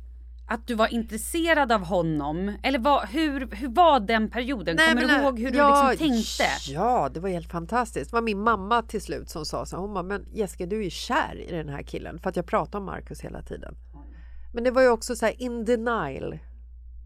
att 0.46 0.66
du 0.66 0.74
var 0.74 0.94
intresserad 0.94 1.72
av 1.72 1.85
honom? 1.85 2.57
Eller 2.62 2.78
vad, 2.78 3.09
hur, 3.09 3.48
hur 3.57 3.68
var 3.68 4.00
den 4.00 4.31
perioden? 4.31 4.76
Kommer 4.76 4.94
men, 4.94 5.09
du 5.09 5.14
ihåg 5.14 5.38
hur 5.38 5.52
ja, 5.57 5.83
du 5.85 5.90
liksom 5.90 6.09
tänkte? 6.09 6.72
Ja, 6.72 7.09
det 7.14 7.20
var 7.20 7.28
helt 7.28 7.50
fantastiskt. 7.50 8.11
Det 8.11 8.14
var 8.14 8.22
min 8.22 8.40
mamma 8.40 8.83
till 8.83 9.02
slut 9.02 9.31
som 9.31 9.46
sa 9.46 9.66
så 9.66 9.76
här, 9.76 9.81
hon 9.81 9.94
bara, 9.94 10.02
men 10.02 10.26
Jessica 10.33 10.66
du 10.66 10.78
är 10.78 10.85
ju 10.85 10.90
kär 10.90 11.40
i 11.48 11.52
den 11.52 11.68
här 11.68 11.83
killen 11.83 12.18
för 12.18 12.31
att 12.31 12.37
jag 12.37 12.46
pratar 12.46 12.78
om 12.78 12.85
Marcus 12.85 13.20
hela 13.20 13.42
tiden. 13.42 13.74
Men 14.52 14.64
det 14.64 14.70
var 14.70 14.83
ju 14.83 14.88
också 14.88 15.16
så 15.16 15.26
här 15.26 15.42
in 15.42 15.64
denial. 15.64 16.38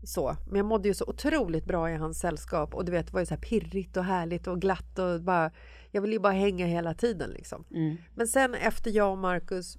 Så. 0.03 0.37
Men 0.47 0.57
jag 0.57 0.67
mådde 0.67 0.89
ju 0.89 0.95
så 0.95 1.05
otroligt 1.07 1.65
bra 1.65 1.91
i 1.91 1.97
hans 1.97 2.19
sällskap 2.19 2.75
och 2.75 2.85
du 2.85 2.93
vet 2.93 3.07
det 3.07 3.13
var 3.13 3.21
ju 3.21 3.27
så 3.27 3.35
här 3.35 3.41
pirrigt 3.41 3.97
och 3.97 4.05
härligt 4.05 4.47
och 4.47 4.61
glatt 4.61 4.99
och 4.99 5.23
bara 5.23 5.51
jag 5.91 6.03
ville 6.03 6.15
ju 6.15 6.21
bara 6.21 6.33
hänga 6.33 6.67
hela 6.67 6.95
tiden 6.95 7.31
liksom. 7.31 7.65
Mm. 7.71 7.97
Men 8.15 8.27
sen 8.27 8.55
efter 8.55 8.91
jag 8.91 9.11
och 9.13 9.19
Marcus 9.19 9.79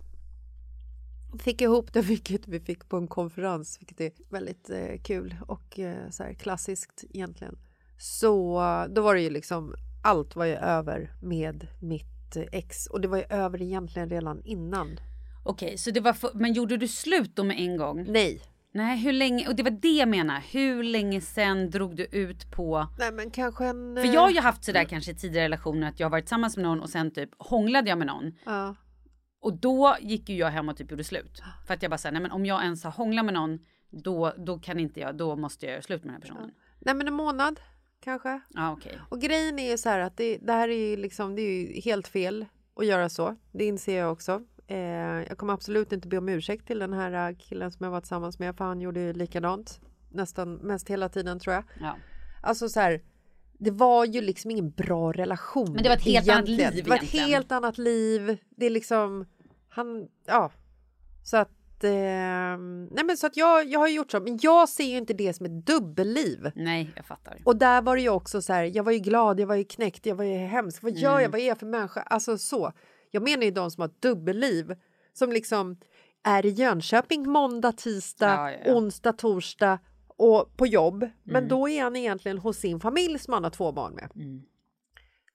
fick 1.38 1.62
ihop 1.62 1.94
det, 1.94 2.02
vilket 2.02 2.48
vi 2.48 2.60
fick 2.60 2.90
på 2.90 2.98
en 2.98 3.08
konferens, 3.08 3.78
vilket 3.80 4.02
är 4.02 4.12
väldigt 4.30 4.70
eh, 4.70 5.02
kul 5.04 5.36
och 5.48 5.80
eh, 5.80 6.10
så 6.10 6.24
här 6.24 6.34
klassiskt 6.34 7.04
egentligen. 7.10 7.58
Så 7.98 8.62
eh, 8.62 8.94
då 8.94 9.02
var 9.02 9.16
det 9.16 9.22
ju 9.22 9.30
liksom, 9.30 9.76
allt 10.04 10.36
var 10.36 10.46
ju 10.46 10.56
över 10.56 11.12
med 11.22 11.68
mitt 11.82 12.36
eh, 12.36 12.44
ex 12.52 12.88
och 12.88 13.02
det 13.02 13.08
var 13.08 13.18
ju 13.18 13.24
över 13.30 13.62
egentligen 13.62 14.10
redan 14.10 14.42
innan. 14.44 15.00
Okej, 15.44 15.78
så 15.78 15.92
det 15.92 16.00
var 16.00 16.14
för, 16.14 16.32
men 16.34 16.54
gjorde 16.54 16.78
du 16.78 16.88
slut 16.88 17.36
då 17.36 17.44
med 17.44 17.60
en 17.60 17.78
gång? 17.78 18.06
Nej, 18.12 18.42
Nej, 18.72 18.98
hur 18.98 19.14
länge? 19.14 19.48
Och 19.48 19.56
det 19.56 19.64
var 19.64 19.72
det 19.72 19.92
jag 19.92 20.10
menar. 20.10 20.44
Hur 20.52 20.84
länge 20.84 21.22
sen 21.22 21.70
drog 21.70 21.96
du 21.96 22.04
ut 22.12 22.52
på? 22.52 22.88
nej 23.00 23.12
men 23.12 23.32
kanske 23.32 23.66
en... 23.66 23.98
För 24.02 24.14
jag 24.14 24.22
har 24.22 24.30
ju 24.30 24.40
haft 24.40 24.64
sådär 24.64 24.84
kanske 24.84 25.12
i 25.12 25.16
tidigare 25.16 25.46
relationer 25.46 25.90
att 25.90 26.00
jag 26.00 26.06
har 26.06 26.12
varit 26.12 26.26
tillsammans 26.26 26.58
med 26.58 26.64
någon 26.64 26.82
och 26.82 26.90
sen 26.90 27.12
typ 27.12 27.30
hånglade 27.38 27.90
jag 27.90 27.98
med 27.98 28.08
någon. 28.08 28.34
Ja, 28.46 28.76
Och 29.40 29.54
då 29.54 29.98
gick 30.02 30.30
ju 30.30 30.36
jag 30.36 30.50
hem 30.50 30.70
och 30.70 30.78
typ 30.78 30.92
gjorde 30.92 31.04
slut. 31.04 31.42
För 31.68 31.74
att 31.74 31.82
jag 31.82 31.92
bara 31.92 31.98
såhär, 31.98 32.14
nej 32.14 32.22
men 32.22 32.32
om 32.32 32.46
jag 32.46 32.64
ens 32.64 32.84
har 32.84 32.92
hånglat 32.92 33.26
med 33.26 33.34
någon 33.34 33.60
då, 33.90 34.34
då 34.38 34.60
kan 34.60 34.80
inte 34.80 35.00
jag, 35.00 35.16
då 35.16 35.36
måste 35.36 35.66
jag 35.66 35.72
göra 35.72 35.82
slut 35.82 36.04
med 36.04 36.14
den 36.14 36.14
här 36.14 36.22
personen. 36.22 36.52
nej 36.80 36.96
men 36.96 37.08
en 37.08 37.14
månad 37.14 37.60
kanske. 38.00 38.42
Ja 38.50 38.72
okej. 38.72 39.00
Och 39.10 39.22
grejen 39.22 39.60
är 39.60 39.72
ju 39.72 39.78
så 39.78 39.90
här 39.90 40.00
att 40.00 40.18
det, 40.18 40.38
det 40.38 40.54
här 40.54 40.70
är 40.70 40.90
ju 40.90 40.98
liksom, 40.98 41.36
det 41.36 41.42
är 41.42 41.62
ju 41.62 41.82
helt 41.82 42.08
fel 42.08 42.46
att 42.76 42.86
göra 42.86 43.10
så. 43.10 43.36
Det 43.52 43.66
inser 43.66 43.98
jag 43.98 44.12
också. 44.12 44.44
Eh, 44.68 44.78
jag 45.28 45.38
kommer 45.38 45.54
absolut 45.54 45.94
inte 45.94 46.08
be 46.08 46.18
om 46.18 46.30
ursäkt 46.30 46.68
till 46.68 46.80
den 46.80 46.94
här 46.94 47.30
eh, 47.30 47.38
killen 47.38 47.72
som 47.72 47.84
jag 47.84 47.92
var 47.92 48.02
tillsammans 48.02 48.40
med 48.40 48.58
för 48.58 48.66
han 48.66 48.82
gjorde 48.82 49.00
ju 49.00 49.14
likadant 49.14 49.80
nästan 50.10 50.54
mest 50.56 50.90
hela 50.90 51.10
tiden 51.10 51.40
tror 51.40 51.54
jag. 51.54 51.64
Ja. 51.82 51.96
Alltså 52.42 52.70
så 52.70 52.80
här, 52.80 53.02
det 53.58 53.72
var 53.72 54.06
ju 54.06 54.22
liksom 54.22 54.52
ingen 54.52 54.70
bra 54.72 55.12
relation. 55.12 55.74
Men 55.74 55.84
det 55.84 55.90
var 55.90 55.96
ett 55.96 56.02
helt 56.04 56.30
annat 56.30 56.50
egentligen. 56.50 56.74
liv 56.74 56.84
Det 56.84 56.90
var 56.90 56.96
ett 56.98 57.02
egentligen. 57.04 57.30
helt 57.30 57.52
annat 57.52 57.78
liv. 57.78 58.38
Det 58.58 58.66
är 58.66 58.70
liksom, 58.70 59.26
han, 59.70 60.08
ja. 60.26 60.52
Så 61.24 61.38
att, 61.38 61.84
eh, 61.84 61.90
nej 62.92 63.04
men 63.06 63.18
så 63.18 63.28
att 63.28 63.38
jag, 63.38 63.66
jag 63.70 63.80
har 63.80 63.88
gjort 63.88 64.12
så. 64.12 64.20
Men 64.20 64.40
jag 64.42 64.70
ser 64.70 64.84
ju 64.84 64.98
inte 64.98 65.14
det 65.14 65.34
som 65.34 65.46
ett 65.46 65.66
dubbelliv. 65.66 66.52
Nej, 66.56 66.90
jag 66.96 67.06
fattar. 67.06 67.38
Och 67.46 67.56
där 67.58 67.82
var 67.82 67.96
det 67.96 68.02
ju 68.02 68.10
också 68.10 68.42
så 68.42 68.54
här, 68.54 68.64
jag 68.64 68.84
var 68.84 68.92
ju 68.92 69.00
glad, 69.00 69.40
jag 69.40 69.48
var 69.48 69.56
ju 69.56 69.64
knäckt, 69.64 70.06
jag 70.06 70.16
var 70.16 70.24
ju 70.24 70.34
hemsk. 70.38 70.84
Vad 70.84 70.92
gör 70.98 71.12
Mm. 71.12 71.24
jag, 71.24 71.30
vad 71.30 71.42
är 71.42 71.48
jag 71.48 71.58
för 71.58 71.66
människa? 71.66 72.02
Alltså 72.02 72.38
så. 72.38 72.72
Jag 73.12 73.24
menar 73.24 73.44
ju 73.44 73.52
de 73.52 73.72
som 73.72 73.82
har 73.82 73.88
ett 73.88 74.02
dubbelliv. 74.02 74.76
Som 75.14 75.32
liksom 75.32 75.78
är 76.24 76.46
i 76.46 76.50
Jönköping 76.50 77.30
måndag, 77.30 77.72
tisdag, 77.72 78.26
Ja, 78.28 78.52
ja, 78.52 78.58
ja. 78.66 78.74
onsdag, 78.74 79.14
torsdag 79.14 79.80
och 80.18 80.58
på 80.58 80.68
jobb. 80.68 81.10
Men 81.24 81.36
Mm. 81.36 81.48
då 81.50 81.70
är 81.70 81.84
han 81.84 81.96
egentligen 81.96 82.38
hos 82.38 82.58
sin 82.58 82.80
familj 82.80 83.20
som 83.20 83.34
han 83.34 83.44
har 83.44 83.52
två 83.52 83.72
barn 83.72 83.94
med. 83.94 84.10
Mm. 84.16 84.42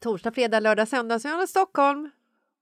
Torsdag, 0.01 0.33
fredag, 0.33 0.61
lördag, 0.61 0.89
söndag 0.89 1.19
så 1.19 1.29
är 1.29 1.33
han 1.33 1.43
i 1.45 1.47
Stockholm. 1.47 2.11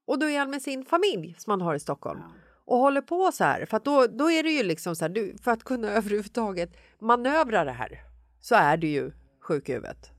Och 0.05 0.19
då 0.19 0.29
är 0.29 0.39
han 0.39 0.49
med 0.49 0.61
sin 0.61 0.85
familj 0.85 1.35
som 1.37 1.51
han 1.51 1.61
har 1.61 1.75
i 1.75 1.79
Stockholm. 1.79 2.21
Och 2.65 2.77
håller 2.77 3.01
på 3.01 3.31
så 3.33 3.43
här. 3.43 3.65
För 3.65 3.77
att 3.77 3.85
då, 3.85 4.07
då 4.07 4.31
är 4.31 4.43
det 4.43 4.49
ju 4.51 4.63
liksom 4.63 4.95
så 4.95 5.05
här, 5.05 5.09
du, 5.09 5.35
för 5.41 5.51
att 5.51 5.63
kunna 5.63 5.87
överhuvudtaget 5.91 6.77
manövra 6.99 7.63
det 7.63 7.71
här 7.71 7.99
så 8.39 8.55
är 8.55 8.77
du 8.77 8.87
ju 8.87 9.11
sjuk 9.39 9.69
i 9.69 9.73
huvudet. 9.73 10.11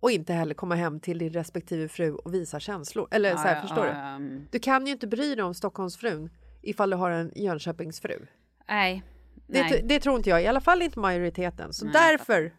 Och 0.00 0.10
inte 0.10 0.32
heller 0.32 0.54
komma 0.54 0.74
hem 0.74 1.00
till 1.00 1.18
din 1.18 1.32
respektive 1.32 1.88
fru 1.88 2.12
och 2.14 2.34
visa 2.34 2.60
känslor. 2.60 3.08
Eller 3.10 3.32
så 3.32 3.38
här, 3.38 3.54
Ja, 3.54 3.60
förstår 3.62 3.86
ja, 3.86 3.92
du? 3.92 3.98
ja, 3.98 4.06
mm. 4.14 4.46
Du 4.50 4.58
kan 4.58 4.86
ju 4.86 4.92
inte 4.92 5.06
bry 5.06 5.34
dig 5.34 5.44
om 5.44 5.54
Stockholmsfrun 5.54 6.30
ifall 6.62 6.90
du 6.90 6.96
har 6.96 7.10
en 7.10 7.32
Jönköpingsfru. 7.36 8.26
Nej. 8.68 9.02
Det, 9.46 9.80
det 9.84 10.00
tror 10.00 10.16
inte 10.16 10.30
jag, 10.30 10.42
i 10.42 10.46
alla 10.46 10.60
fall 10.60 10.82
inte 10.82 10.98
majoriteten. 10.98 11.72
Så 11.72 11.84
Nej, 11.84 11.92
därför 11.94 12.52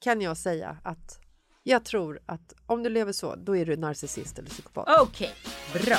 kan 0.00 0.20
jag 0.20 0.36
säga 0.36 0.76
att 0.82 1.18
jag 1.62 1.84
tror 1.84 2.20
att 2.26 2.54
om 2.66 2.82
du 2.82 2.88
lever 2.88 3.12
så, 3.12 3.34
då 3.34 3.56
är 3.56 3.66
du 3.66 3.76
narcissist 3.76 4.38
eller 4.38 4.48
psykopat. 4.48 4.88
Okej, 5.00 5.30
bra. 5.72 5.96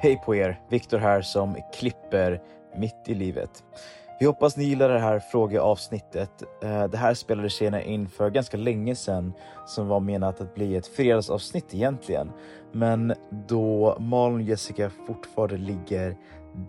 Hej 0.00 0.22
på 0.24 0.34
er! 0.34 0.60
Viktor 0.70 0.98
här 0.98 1.22
som 1.22 1.56
klipper 1.74 2.42
mitt 2.76 3.04
i 3.06 3.14
livet. 3.14 3.64
Vi 4.20 4.26
hoppas 4.26 4.56
ni 4.56 4.64
gillar 4.64 4.88
det 4.88 4.98
här 4.98 5.18
frågeavsnittet. 5.18 6.42
Eh, 6.62 6.84
det 6.84 6.96
här 6.96 7.14
spelades 7.14 7.60
gärna 7.60 7.82
in 7.82 8.08
för 8.08 8.30
ganska 8.30 8.56
länge 8.56 8.94
sedan 8.94 9.32
som 9.66 9.88
var 9.88 10.00
menat 10.00 10.40
att 10.40 10.54
bli 10.54 10.76
ett 10.76 10.86
fredagsavsnitt 10.86 11.74
egentligen. 11.74 12.32
Men 12.72 13.14
då 13.30 13.96
Malin 14.00 14.34
och 14.34 14.42
Jessica 14.42 14.90
fortfarande 15.06 15.56
ligger 15.56 16.16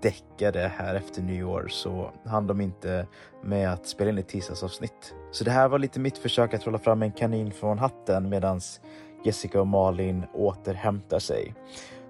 däckade 0.02 0.72
här 0.78 0.96
efter 0.96 1.22
nyår 1.22 1.68
så 1.70 2.12
hann 2.26 2.48
de 2.48 2.62
inte 2.62 3.08
med 3.44 3.74
att 3.74 3.88
spela 3.88 4.10
in 4.10 4.18
ett 4.18 4.28
tisdagsavsnitt. 4.28 5.14
Så 5.32 5.44
det 5.44 5.52
här 5.52 5.68
var 5.68 5.80
lite 5.80 6.00
mitt 6.00 6.18
försök 6.18 6.54
att 6.54 6.62
trolla 6.62 6.80
fram 6.80 7.02
en 7.02 7.12
kanin 7.12 7.52
från 7.52 7.80
hatten 7.80 8.30
medans 8.30 8.82
Jessica 9.26 9.62
och 9.62 9.68
Malin 9.68 10.26
återhämtar 10.34 11.20
sig. 11.20 11.54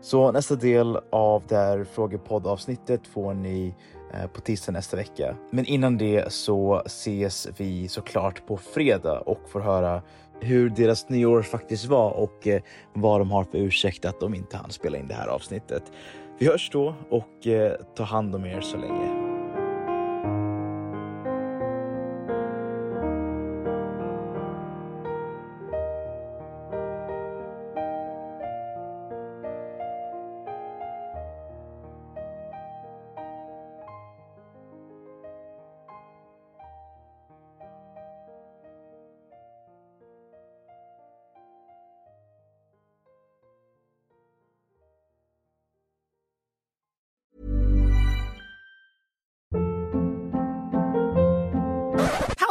Så 0.02 0.32
nästa 0.32 0.56
del 0.56 0.97
av 1.10 1.43
det 1.47 1.56
här 1.56 1.84
frågepoddavsnittet 1.84 3.08
får 3.08 3.34
ni 3.34 3.75
Eh, 4.13 4.28
på 4.28 4.41
tisdag 4.41 4.72
nästa 4.72 4.98
vecka. 4.98 5.36
Men 5.52 5.65
innan 5.65 5.98
det 5.98 6.34
så 6.34 6.82
ses 6.86 7.48
vi 7.58 7.88
såklart 7.88 8.48
på 8.48 8.58
fredag 8.58 9.19
och 9.19 9.50
får 9.50 9.60
höra 9.60 10.02
hur 10.39 10.69
deras 10.69 11.10
nyår 11.10 11.41
faktiskt 11.41 11.86
var 11.86 12.12
och 12.12 12.48
eh, 12.48 12.62
vad 12.93 13.22
de 13.22 13.32
har 13.32 13.43
för 13.43 13.58
ursäkt 13.58 14.06
att 14.06 14.19
de 14.19 14.36
inte 14.36 14.58
hann 14.58 14.72
spela 14.72 14.98
in 14.98 15.08
det 15.08 15.13
här 15.13 15.28
avsnittet. 15.28 15.84
Vi 16.39 16.45
hörs 16.48 16.69
då 16.74 16.95
och 17.10 17.48
eh, 17.48 17.74
ta 17.95 18.04
hand 18.04 18.36
om 18.36 18.45
er 18.45 18.62
så 18.62 18.78
länge. 18.78 19.28